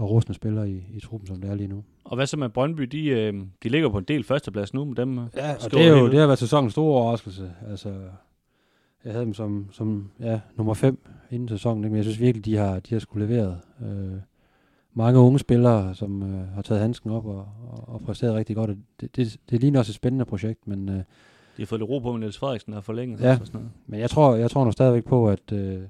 [0.00, 1.84] og rustne spillere i, i truppen, som det er lige nu.
[2.04, 2.82] Og hvad så med Brøndby?
[2.82, 5.86] De, øh, de ligger på en del førsteplads nu, med dem øh, Ja, og det,
[5.86, 7.52] er jo, det har været sæsonens store overraskelse.
[7.68, 7.88] Altså,
[9.04, 10.98] jeg havde dem som, som ja, nummer 5
[11.30, 13.58] inden sæsonen, men jeg synes virkelig, de har, de har skulle leveret.
[13.82, 14.18] Øh,
[14.94, 18.70] mange unge spillere, som øh, har taget handsken op og, og, og præsteret rigtig godt.
[19.00, 20.88] Det, det, det ligner også et spændende projekt, men...
[20.88, 21.02] Øh, de
[21.58, 23.20] har fået lidt ro på med Niels Frederiksen, der har forlænget.
[23.20, 23.70] Ja, og sådan noget.
[23.86, 25.80] men jeg tror, jeg tror nu stadigvæk på, at, øh,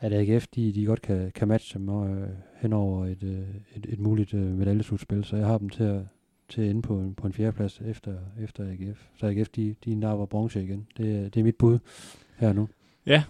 [0.00, 2.28] at AGF, de, de godt kan, kan matche dem og, øh,
[2.60, 3.38] hen over et, øh,
[3.76, 6.02] et, et muligt øh, medaljeslutspil, så jeg har dem til at,
[6.48, 9.08] til at ende på en, på en fjerdeplads efter, efter AGF.
[9.16, 10.86] Så AGF, de, de napper bronze igen.
[10.96, 11.78] Det, det er mit bud
[12.36, 12.68] her nu.
[13.06, 13.24] Ja,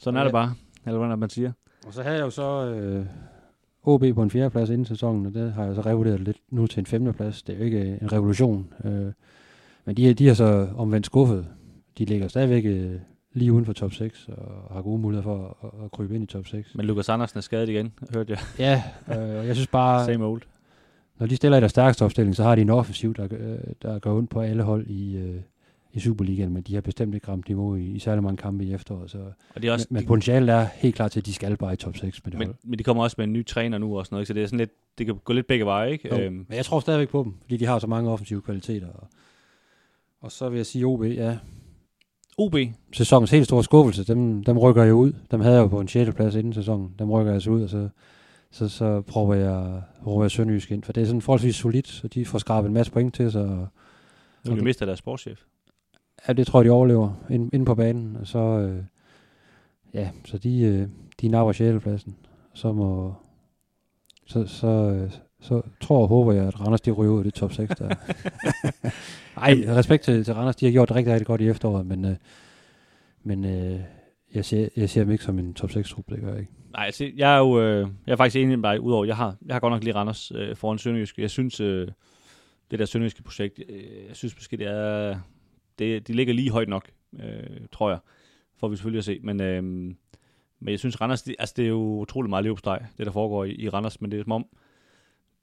[0.00, 0.54] sådan er det bare,
[0.86, 1.52] eller hvordan man siger.
[1.86, 3.06] Og så havde jeg jo så øh,
[3.82, 6.80] OB på en fjerdeplads inden sæsonen, og det har jeg så revurderet lidt nu til
[6.80, 7.42] en femteplads.
[7.42, 9.12] Det er jo ikke en revolution, øh,
[9.84, 11.46] men de, de er så omvendt skuffet.
[11.98, 13.00] De ligger stadigvæk øh,
[13.36, 16.26] lige uden for top 6, og har gode muligheder for at, at krybe ind i
[16.26, 16.74] top 6.
[16.74, 18.38] Men Lukas Andersen er skadet igen, hørte jeg.
[18.58, 18.82] Ja,
[19.18, 20.04] øh, jeg synes bare...
[20.04, 20.42] Same old.
[21.18, 23.98] Når de stiller i deres stærkeste opstilling, så har de en offensiv, der, øh, der
[23.98, 25.40] går ondt på alle hold i, øh,
[25.92, 28.72] i Superligaen, men de har bestemt ikke ramt niveau i, i særlig mange kampe i
[28.74, 29.10] efteråret.
[29.10, 29.18] Så,
[29.54, 31.72] og det er også, men, men potentialet er helt klart til, at de skal bare
[31.72, 32.56] i top 6 med det men, hold.
[32.64, 34.46] Men de kommer også med en ny træner nu og sådan noget, så det er
[34.46, 36.08] sådan lidt, det kan gå lidt begge veje, ikke?
[36.08, 36.46] Jo, øhm.
[36.48, 38.88] Men jeg tror stadigvæk på dem, fordi de har så mange offensive kvaliteter.
[38.88, 39.08] Og,
[40.20, 41.38] og så vil jeg sige OB, ja,
[42.38, 42.56] OB.
[42.92, 45.12] Sæsonens helt store skuffelse, dem, dem rykker jo ud.
[45.30, 46.14] Dem havde jeg jo på en 6.
[46.14, 46.94] plads inden sæsonen.
[46.98, 47.88] Dem rykker jeg så ud, og så
[48.50, 52.08] så, så prøver jeg, prøver jeg Sønderjysk ind, for det er sådan forholdsvis solidt, så
[52.08, 53.68] de får skrabet en masse point til sig, og
[54.44, 54.62] Nu okay.
[54.62, 55.40] mister deres sportschef.
[56.28, 58.84] ja, det tror jeg, de overlever ind, inde på banen, og så, øh,
[59.94, 60.88] ja, så de, øh,
[61.20, 62.16] de napper sjældepladsen,
[62.54, 63.14] så må,
[64.26, 65.10] så, så, øh,
[65.40, 67.88] så tror og håber jeg, at Randers de ryger ud af det top 6 der.
[69.36, 72.04] Ej, respekt til, til Randers, de har gjort det rigtig, rigtig godt i efteråret, men,
[72.04, 72.16] øh,
[73.22, 73.80] men øh,
[74.34, 76.52] jeg, ser, jeg ser dem ikke som en top 6 trup, det gør jeg ikke.
[76.72, 79.36] Nej, altså, jeg er jo øh, jeg er faktisk enig med dig, udover, jeg har,
[79.46, 81.18] jeg har godt nok lige Randers øh, foran Sønderjysk.
[81.18, 81.88] Jeg synes, øh,
[82.70, 85.20] det der Sønderjyske projekt, øh, jeg synes måske, det er,
[85.78, 87.98] det, de ligger lige højt nok, øh, tror jeg.
[88.56, 89.20] Får vi selvfølgelig at se.
[89.22, 89.62] Men, øh,
[90.60, 93.44] men jeg synes, Randers, det, altså, det er jo utrolig meget løbsteg, det der foregår
[93.44, 94.46] i, i Randers, men det er som om,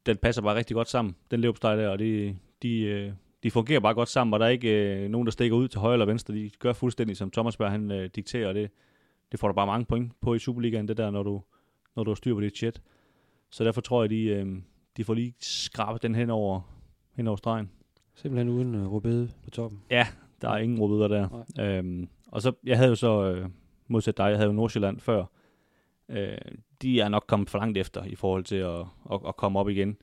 [0.05, 3.11] den passer bare rigtig godt sammen, den løbsteg der, og det, de, øh,
[3.43, 5.79] de fungerer bare godt sammen, og der er ikke øh, nogen, der stikker ud til
[5.79, 6.33] højre eller venstre.
[6.33, 8.71] De gør fuldstændig, som Thomas Berg, han øh, dikterer, og det,
[9.31, 11.41] det får du bare mange point på i Superligaen, det der, når du,
[11.95, 12.81] når du har styr på dit shit.
[13.49, 14.47] Så derfor tror jeg, de, øh,
[14.97, 16.61] de får lige skrabet den hen over,
[17.15, 17.71] hen over stregen.
[18.15, 19.81] Simpelthen uden uh, Rubede på toppen.
[19.89, 20.07] Ja,
[20.41, 21.45] der er ingen rødder der.
[21.59, 23.49] Øhm, og så, jeg havde jo så, øh,
[23.87, 25.25] modsat dig, jeg havde jo Nordsjælland før.
[26.09, 26.37] Øh,
[26.83, 28.79] de er nok kommet for langt efter i forhold til at,
[29.11, 29.97] at, at komme op igen.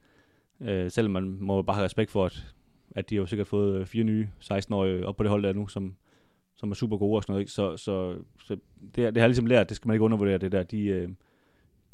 [0.61, 2.55] Øh, selvom man må bare have respekt for, at,
[2.91, 5.53] at de har jo sikkert fået øh, fire nye 16-årige op på det hold der
[5.53, 5.95] nu, som,
[6.57, 7.41] som er super gode og sådan noget.
[7.41, 7.53] Ikke?
[7.53, 8.57] Så, så, så
[8.97, 10.63] det, det har ligesom lært, det skal man ikke undervurdere det der.
[10.63, 11.09] De, øh,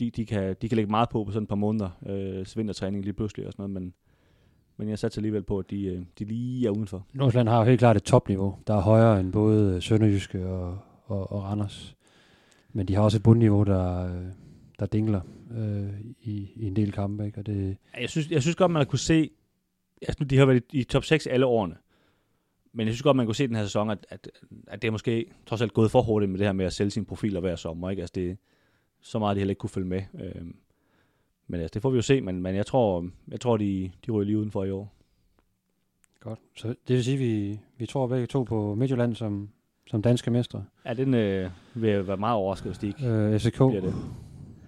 [0.00, 3.04] de, de, kan, de kan lægge meget på på sådan et par måneder, øh, vintertræning
[3.04, 3.94] lige pludselig og sådan noget, men,
[4.76, 7.06] men jeg satte alligevel på, at de, øh, de lige er udenfor.
[7.12, 11.32] Nordsjælland har jo helt klart et topniveau, der er højere end både Sønderjyske og, og,
[11.32, 11.96] og Randers.
[12.72, 14.26] Men de har også et bundniveau, der, øh,
[14.78, 15.20] der dingler
[15.56, 17.26] øh, i, i en del kampe.
[17.26, 17.38] Ikke?
[17.38, 19.30] Og det, Jeg synes, jeg synes godt, man har kunne se,
[20.02, 21.76] altså, de har været i, top 6 alle årene,
[22.72, 24.30] men jeg synes godt, man kunne se den her sæson, at, at,
[24.66, 26.90] at det er måske trods alt gået for hurtigt med det her med at sælge
[26.90, 27.90] sine profiler hver sommer.
[27.90, 28.00] Ikke?
[28.02, 28.38] Altså, det,
[29.00, 30.02] så meget de heller ikke kunne følge med.
[30.20, 30.56] Øhm,
[31.46, 34.10] men altså, det får vi jo se, men, men jeg tror, jeg tror de, de
[34.10, 34.94] ryger lige udenfor i år.
[36.20, 36.38] godt.
[36.56, 39.48] Så det vil sige, at vi, vi tror begge to på Midtjylland som,
[39.86, 40.64] som danske mestre.
[40.86, 43.94] Ja, den øh, vil jeg være meget overrasket, hvis de ikke Øh, FCK bliver det.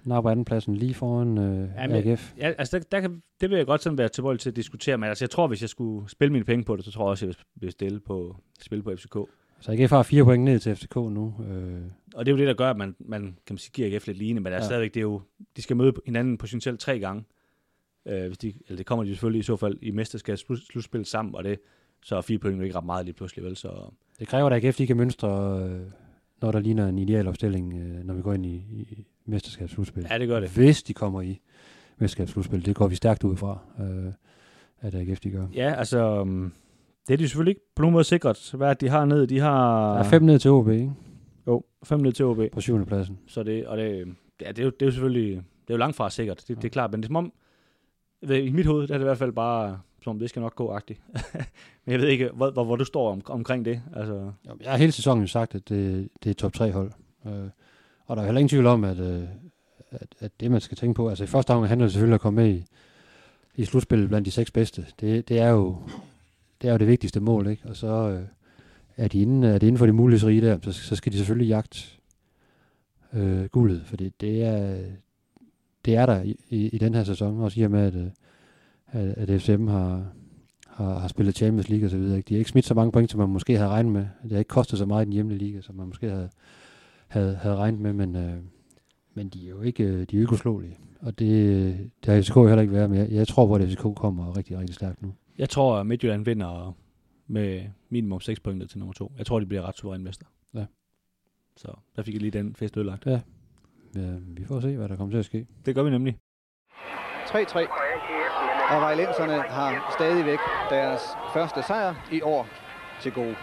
[0.08, 2.34] Napper andenpladsen lige foran øh, Ja, men- AGF.
[2.38, 4.98] Ja, altså der, der kan, det vil jeg godt sådan være tilbøjelig til at diskutere,
[4.98, 7.10] men altså, jeg tror, hvis jeg skulle spille mine penge på det, så tror jeg
[7.10, 9.16] også, jeg vil stille på, spille på FCK.
[9.60, 11.34] Så AGF har fire point ned til FCK nu.
[11.50, 11.80] Øh,
[12.14, 14.06] Og det er jo det, der gør, at man, man kan man sige, giver AGF
[14.06, 14.60] lidt lignende, men Ja.
[14.64, 15.22] stadigvæk, det er jo,
[15.56, 17.24] de skal møde hinanden potentielt tre gange.
[18.08, 21.44] Øh, hvis de, eller det kommer de selvfølgelig i så fald i mesterskabsslutspil sammen, og
[21.44, 21.58] det,
[22.02, 23.56] så er fire point jo ikke ret meget lige pludselig, vel?
[23.56, 25.80] Så, det kræver, at AGF de kan mønstre, øh,
[26.42, 30.06] når der ligner en ideal opstilling, øh, når vi går ind i, i mesterskabsslutspil.
[30.10, 30.50] ja, det gør det.
[30.50, 31.40] Hvis de kommer i
[31.98, 34.12] mesterskabsslutspil, det går vi stærkt ud fra, øh,
[34.80, 35.46] at AGF de gør.
[35.54, 36.52] Ja, altså, um,
[37.08, 38.54] det er de selvfølgelig ikke på nogen måde sikret.
[38.56, 39.26] Hvad de har ned?
[39.26, 39.92] De har...
[39.92, 40.92] Der er fem ned til OB, ikke?
[41.46, 42.38] Jo, fem ned til OB.
[42.52, 43.18] På syvende pladsen.
[43.26, 45.76] Så det, og det, ja, det, er jo, det er jo selvfølgelig, det er jo
[45.76, 47.32] langt fra sikkert, det, det er klart, men det er som om,
[48.22, 50.42] ved, i mit hoved, der er det i hvert fald bare, som om det skal
[50.42, 51.00] nok gå agtigt.
[51.84, 53.82] men jeg ved ikke, hvor, hvor, hvor du står om, omkring det.
[53.96, 56.92] Altså, Jeg har hele sæsonen jo sagt, at det, det er top 3 hold.
[57.26, 57.32] Øh,
[58.08, 59.22] og der er heller ingen tvivl om, at, øh,
[59.90, 62.14] at, at det man skal tænke på, altså i første omgang handler det selvfølgelig om
[62.14, 62.64] at komme med i,
[63.56, 64.86] i slutspillet blandt de seks bedste.
[65.00, 65.76] Det, det, er jo,
[66.62, 67.68] det er jo det vigtigste mål, ikke?
[67.68, 68.22] Og så øh,
[68.96, 71.48] er, de inden, er det inden for det mulighedsrige der, så, så skal de selvfølgelig
[71.48, 71.78] jagte
[73.12, 74.78] øh, guldet, for det, det, er,
[75.84, 78.10] det er der i, i, i den her sæson, også i og med, at, øh,
[78.86, 80.06] at, at FCM har,
[80.66, 82.16] har, har spillet Champions League og så videre.
[82.16, 82.28] Ikke?
[82.28, 84.06] De har ikke smidt så mange point, som man måske havde regnet med.
[84.22, 86.30] Det har ikke kostet så meget i den hjemlige liga, som man måske havde,
[87.08, 88.34] havde, havde regnet med, men, øh,
[89.14, 90.78] men de er jo ikke, øh, de er jo ikke uslåelige.
[91.00, 93.68] Og det, det har FCK jo heller ikke været, men jeg, jeg tror på, at
[93.68, 95.14] FCK kommer rigtig, rigtig stærkt nu.
[95.38, 96.76] jeg tror, at Midtjylland vinder
[97.26, 99.12] med minimum 6 point ned til nummer 2.
[99.18, 100.26] Jeg tror, de bliver ret suveræn mester.
[100.54, 100.64] Ja.
[101.56, 103.06] Så der fik jeg lige den fest ødelagt.
[103.06, 103.20] Ja,
[104.20, 105.46] vi får se, hvad der kommer til at ske.
[105.66, 106.18] Det gør vi nemlig.
[107.26, 107.58] 3-3.
[108.74, 110.38] Og vejlenserne har stadigvæk
[110.70, 111.00] deres
[111.34, 112.46] første sejr i år
[113.02, 113.36] til gode.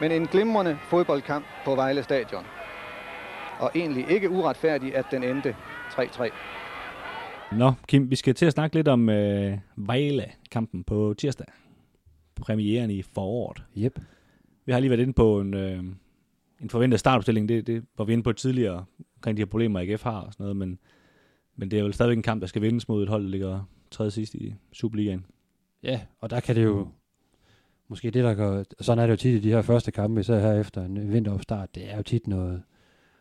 [0.00, 2.44] Men en glimrende fodboldkamp på Vejle Stadion.
[3.58, 5.56] Og egentlig ikke uretfærdigt, at den endte
[5.90, 6.30] 3-3.
[7.52, 11.46] Nå, Kim, vi skal til at snakke lidt om øh, Vejle-kampen på tirsdag.
[12.36, 13.64] Premieren i foråret.
[13.78, 14.00] Yep.
[14.66, 15.84] Vi har lige været inde på en, øh,
[16.60, 17.48] en forventet startopstilling.
[17.48, 18.84] Det, det var vi inde på tidligere,
[19.16, 20.56] omkring de her problemer, AGF har og sådan noget.
[20.56, 20.78] Men,
[21.56, 23.68] men det er vel stadigvæk en kamp, der skal vindes mod et hold, der ligger
[23.90, 25.26] tredje sidst i Superligaen.
[25.82, 26.88] Ja, og der kan det jo,
[27.90, 30.40] måske det der gør, sådan er det jo tit i de her første kampe, især
[30.40, 32.62] her efter en vinteropstart, det er jo tit noget,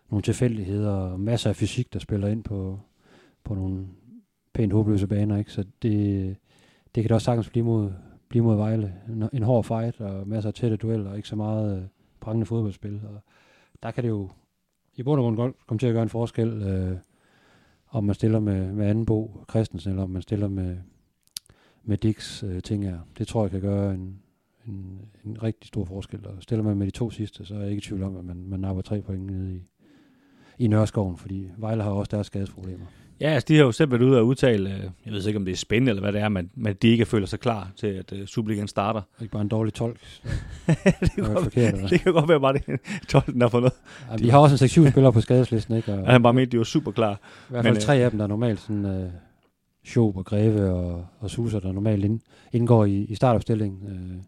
[0.09, 2.80] nogle tilfældigheder og masser af fysik, der spiller ind på,
[3.43, 3.88] på nogle
[4.53, 5.51] pænt håbløse baner, ikke?
[5.51, 6.36] Så det,
[6.95, 7.91] det kan det også sagtens blive mod,
[8.28, 8.95] blive mod Vejle.
[9.09, 11.84] En, en hård fight og masser af tætte dueller og ikke så meget øh,
[12.20, 13.01] prangende fodboldspil.
[13.05, 13.22] Og
[13.84, 14.30] der kan det jo
[14.95, 16.97] i bund og grund godt komme til at gøre en forskel, øh,
[17.89, 20.78] om man stiller med, med Anbo Christensen, eller om man stiller med,
[21.84, 22.99] med Dix øh, ting her.
[23.17, 24.20] Det tror jeg kan gøre en,
[24.70, 26.28] en, en rigtig stor forskel.
[26.28, 28.26] Og stiller man med de to sidste, så er jeg ikke i tvivl om, at
[28.26, 29.61] man, man napper tre point nede i,
[30.59, 32.86] i Nørreskoven, fordi Vejle har også deres skadesproblemer.
[33.22, 35.45] Ja, altså de har jo selv været ude og udtale, øh, jeg ved ikke om
[35.45, 37.88] det er spændende eller hvad det er, men, men de ikke føler sig klar til,
[37.88, 39.01] at uh, Superligaen starter.
[39.22, 39.99] Ikke bare en dårlig tolk.
[41.01, 41.88] det, kan godt, forkert, eller?
[41.88, 43.72] det kan godt være bare det tolken, har fået.
[44.11, 45.93] Ja, de har også en 6-7 spillere på skadeslisten, ikke?
[45.93, 47.13] Og, ja, han bare mente, de var super klar.
[47.13, 47.17] I
[47.49, 49.09] hvert fald men, tre af dem, der er normalt sådan, uh,
[49.86, 52.20] Schob og Greve og, og Suser, der normalt ind,
[52.51, 53.80] indgår i, i startopstillingen.
[53.84, 54.24] Uh,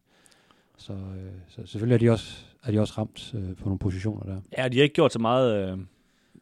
[0.82, 1.00] så, uh,
[1.48, 4.42] så selvfølgelig er de også, er de også ramt uh, på nogle positioner der.
[4.58, 5.74] Ja, de har ikke gjort så meget...
[5.74, 5.80] Uh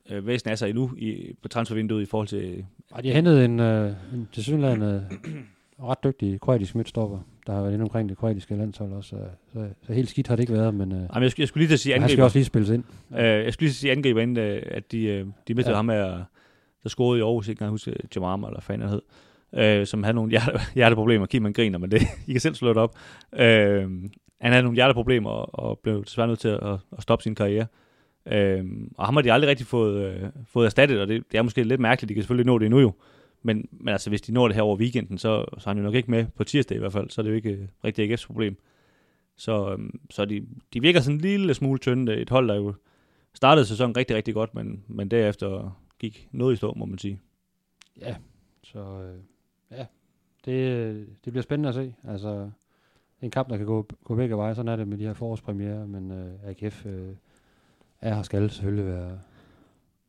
[0.09, 2.65] øh, væsen af sig endnu i, på transfervinduet i forhold til...
[2.95, 5.07] Ja, de har hentet en, øh, en tilsyneladende
[5.89, 9.09] ret dygtig kroatisk midtstopper, der har været inde omkring det kroatiske landshold også.
[9.09, 9.17] Så,
[9.53, 11.61] så, så helt skidt har det ikke været, men, øh, Jamen, jeg, skulle, jeg skulle
[11.61, 12.07] lige til at sige angriber.
[12.07, 12.83] Han skal også lige spilles ind.
[13.11, 15.71] Øh, jeg skulle lige til at sige angriber, inden øh, at de, øh, de mistede
[15.71, 15.75] ja.
[15.75, 16.23] ham her,
[16.83, 19.01] der scorede i Aarhus, ikke engang huske Jamarma, eller hvad han hed,
[19.53, 21.25] øh, som havde nogle hjerte, hjerteproblemer.
[21.25, 22.95] Kim, man griner, men det, I kan selv slå det op.
[23.33, 23.89] Øh,
[24.41, 27.67] han havde nogle hjerteproblemer, og, og blev desværre nødt til at, at stoppe sin karriere.
[28.25, 31.41] Øhm, og ham har de aldrig rigtig fået, øh, fået erstattet, og det, det er
[31.41, 32.93] måske lidt mærkeligt, de kan selvfølgelig nå det endnu jo.
[33.41, 35.83] Men, men altså, hvis de når det her over weekenden, så, så er han jo
[35.83, 38.13] nok ikke med på tirsdag i hvert fald, så er det jo ikke øh, rigtig
[38.13, 38.57] AGF's problem.
[39.35, 42.15] Så, øhm, så de, de virker sådan en lille smule tynde.
[42.15, 42.73] Et hold, der jo
[43.33, 47.19] startede sæsonen rigtig, rigtig godt, men, men derefter gik noget i stå, må man sige.
[48.01, 48.15] Ja,
[48.63, 49.19] så øh,
[49.71, 49.85] ja,
[50.45, 51.95] det, øh, det bliver spændende at se.
[52.07, 52.49] Altså,
[53.21, 54.55] en kamp, der kan gå, gå begge veje.
[54.55, 57.09] Sådan er det med de her forårspremiere, men øh, AGF øh,
[58.01, 59.19] er her skal selvfølgelig være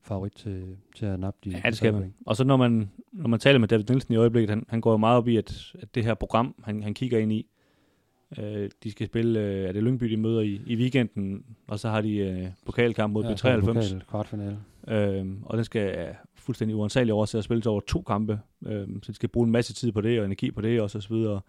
[0.03, 2.15] favorit til, til at nappe de Ja, det skal man.
[2.27, 4.91] Og så når man, når man taler med David Nielsen i øjeblikket, han, han går
[4.91, 7.47] jo meget op i, at, at det her program, han, han kigger ind i,
[8.39, 11.89] øh, de skal spille, øh, er det Lyngby, de møder i, i weekenden, og så
[11.89, 13.61] har de øh, pokalkamp mod ja, B93.
[13.61, 14.59] Pokal, kvartfinale.
[14.89, 18.89] Øh, og den skal ja, fuldstændig uansagelig over til at spille over to kampe, øh,
[19.03, 21.07] så de skal bruge en masse tid på det, og energi på det, og så
[21.11, 21.41] videre.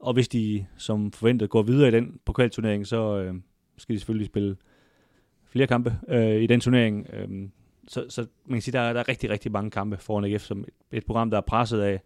[0.00, 3.34] Og hvis de, som forventet, går videre i den pokalturnering, så øh,
[3.76, 4.56] skal de selvfølgelig spille
[5.44, 7.06] flere kampe øh, i den turnering.
[7.12, 7.48] Øh,
[7.88, 10.42] så, så man kan sige, der er, der er rigtig, rigtig mange kampe foran AGF,
[10.42, 12.00] som et, et program, der er presset af,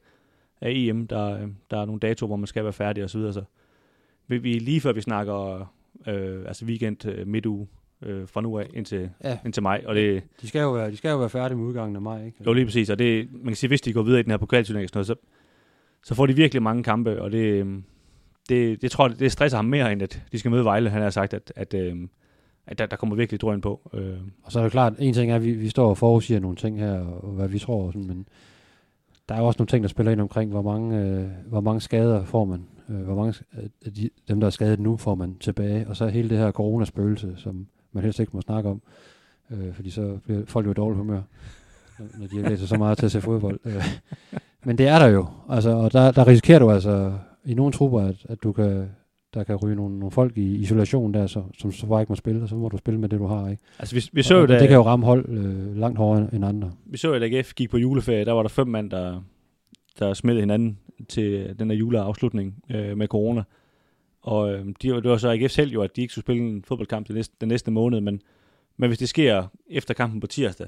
[0.61, 1.07] af EM.
[1.07, 3.21] Der, der er nogle datoer, hvor man skal være færdig osv.
[3.21, 3.43] Så, så
[4.27, 5.61] vi, vi, lige før vi snakker
[6.07, 7.69] øh, altså weekend, øh, midtuge,
[8.03, 9.39] øh, fra nu af indtil, ja.
[9.45, 9.85] indtil maj.
[9.87, 12.25] Og det, de, skal jo være, de skal jo være færdige med udgangen af maj,
[12.27, 12.39] ikke?
[12.47, 12.91] Jo, lige præcis.
[12.91, 15.15] Og det, man kan sige, hvis de går videre i den her pokalturnering, så,
[16.05, 17.85] så, får de virkelig mange kampe, og det, øhm,
[18.49, 20.91] det, det tror jeg, det stresser ham mere, end at de skal møde Vejle.
[20.91, 21.97] Han har sagt, at, at øh,
[22.67, 23.91] at der, der kommer virkelig drøn på.
[23.95, 24.19] Øh.
[24.43, 26.57] Og så er det klart, en ting er, at vi, vi står og forudsiger nogle
[26.57, 28.29] ting her, og, hvad vi tror, sådan, men
[29.29, 31.81] der er jo også nogle ting, der spiller ind omkring, hvor mange, øh, hvor mange
[31.81, 32.67] skader får man.
[32.89, 33.35] Øh, hvor mange
[33.85, 35.89] af de, dem, der er skadet nu, får man tilbage.
[35.89, 38.83] Og så hele det her coronaspøgelse, som man helst ikke må snakke om,
[39.51, 41.23] øh, fordi så bliver folk jo i dårlig humør,
[41.99, 43.61] når de læser så meget til at se fodbold.
[43.65, 43.85] Øh.
[44.65, 47.13] Men det er der jo, altså, og der, der risikerer du altså
[47.45, 48.89] i nogle trupper, at, at du kan
[49.35, 52.17] der kan ryge nogle, nogle folk i isolation der, så, som så bare ikke må
[52.17, 53.49] spille, og så må du spille med det, du har.
[53.49, 53.63] Ikke?
[53.79, 56.45] Altså, vi, vi så jo, da, det kan jo ramme hold øh, langt hårdere end
[56.45, 56.73] andre.
[56.87, 59.23] Vi så jo, at AGF gik på juleferie, der var der fem mand, der,
[59.99, 60.79] der smittede hinanden
[61.09, 63.43] til den her juleafslutning øh, med corona.
[64.23, 66.65] Og øh, de, det var så AGF selv jo, at de ikke skulle spille en
[66.65, 68.21] fodboldkamp den næste, den næste måned, men,
[68.77, 70.67] men hvis det sker efter kampen på tirsdag,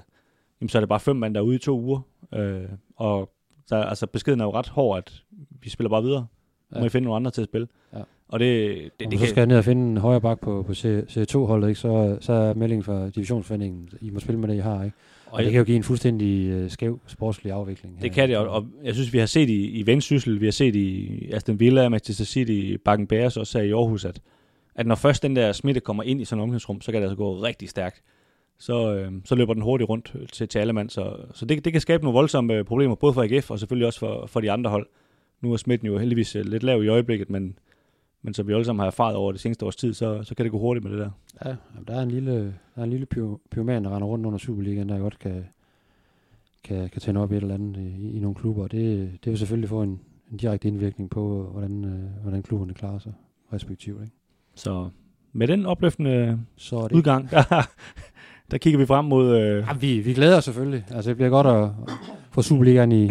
[0.61, 2.01] jamen, så er det bare fem mand, der er ude i to uger.
[2.35, 2.65] Øh,
[2.97, 3.33] og
[3.71, 5.23] der, altså, beskeden er jo ret hård, at
[5.63, 6.27] vi spiller bare videre.
[6.75, 6.81] Ja.
[6.81, 7.69] Må I finde nogle andre til at spille.
[7.95, 8.03] Ja.
[8.29, 9.31] Og det, det, og det så kan...
[9.31, 11.81] skal jeg ned og finde en højre bak på, på C2-holdet, ikke?
[11.81, 14.85] Så, så er meldingen fra divisionsforeningen, I må spille med det, I har.
[14.85, 14.97] Ikke?
[15.27, 17.95] Og, og det kan jo give en fuldstændig uh, skæv sportslig afvikling.
[17.95, 18.15] Det her.
[18.15, 20.77] kan det, og, og jeg synes, vi har set i, i Vendsyssel, vi har set
[20.77, 24.21] i Aston Villa, Manchester City, Bakken Bears også i Aarhus, at,
[24.75, 27.09] at når først den der smitte kommer ind i sådan et omklædningsrum, så kan det
[27.09, 28.03] altså gå rigtig stærkt.
[28.59, 30.91] Så, øh, så løber den hurtigt rundt til, til alle mand.
[30.91, 33.99] Så, så det, det kan skabe nogle voldsomme problemer, både for AGF og selvfølgelig også
[33.99, 34.87] for, for de andre hold.
[35.41, 37.59] Nu er smitten jo heldigvis øh, lidt lav i øjeblikket, men,
[38.23, 40.45] men som vi alle sammen har erfaret over det seneste års tid, så, så kan
[40.45, 41.11] det gå hurtigt med det der.
[41.45, 41.55] Ja,
[41.89, 42.45] der er en lille,
[42.75, 43.07] der er en lille
[43.51, 45.45] pyroman, der render rundt under Superligaen, der godt kan,
[46.65, 48.69] kan, kan tænde op i et eller andet i, i nogle klubber.
[48.69, 50.01] Det, det vil selvfølgelig få en,
[50.31, 53.13] en direkte indvirkning på, hvordan, øh, hvordan klubberne klarer sig
[53.53, 54.03] respektivt.
[54.03, 54.15] Ikke?
[54.55, 54.89] Så
[55.33, 56.97] med den opløftende så det.
[56.97, 57.29] udgang,
[58.51, 59.37] der, kigger vi frem mod...
[59.37, 59.65] Øh...
[59.69, 60.85] Ja, vi, vi glæder os selvfølgelig.
[60.91, 61.71] Altså, det bliver godt at, at
[62.31, 63.05] få Superligaen i,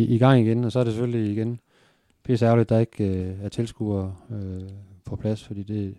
[0.00, 1.58] i, i gang igen, og så er det selvfølgelig igen
[2.24, 4.68] pisse ærgerligt, at der ikke øh, er tilskuere øh,
[5.04, 5.94] på plads, fordi det,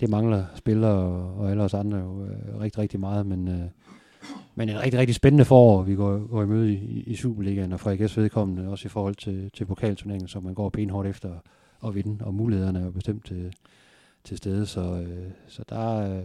[0.00, 3.68] det mangler spillere og, og alle os andre jo øh, rigtig, rigtig meget, men, øh,
[4.54, 7.80] men en rigtig, rigtig spændende forår, vi går, går i møde i, i Superligaen, og
[7.80, 11.30] fra AGS vedkommende, også i forhold til, til pokalturneringen, som man går benhårdt efter
[11.86, 13.52] at vinde, og mulighederne er jo bestemt til,
[14.24, 16.24] til stede, så, øh, så der, øh,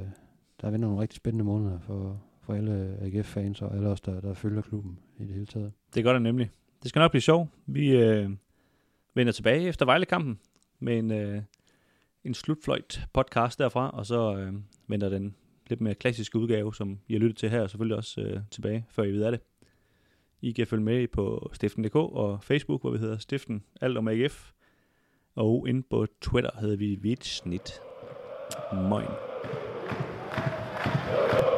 [0.62, 4.34] der vender nogle rigtig spændende måneder for, for alle AGF-fans og alle os, der, der
[4.34, 5.72] følger klubben i det hele taget.
[5.96, 6.50] Det gør det nemlig.
[6.84, 7.50] Det skal nok blive sjovt.
[7.66, 8.30] Vi øh,
[9.14, 10.40] vender tilbage efter Vejle-kampen
[10.80, 11.42] med en, øh,
[12.24, 14.54] en slutfløjt podcast derfra, og så øh,
[14.88, 15.36] venter den
[15.68, 18.86] lidt mere klassiske udgave, som I har lyttet til her, og selvfølgelig også øh, tilbage,
[18.90, 19.42] før I ved af det.
[20.42, 24.52] I kan følge med på stiften.dk og Facebook, hvor vi hedder Stiften Alt om AGF.
[25.36, 27.72] Og inde på Twitter hedder vi Vitsnit.
[28.74, 29.31] Moin.
[31.12, 31.51] Thank you.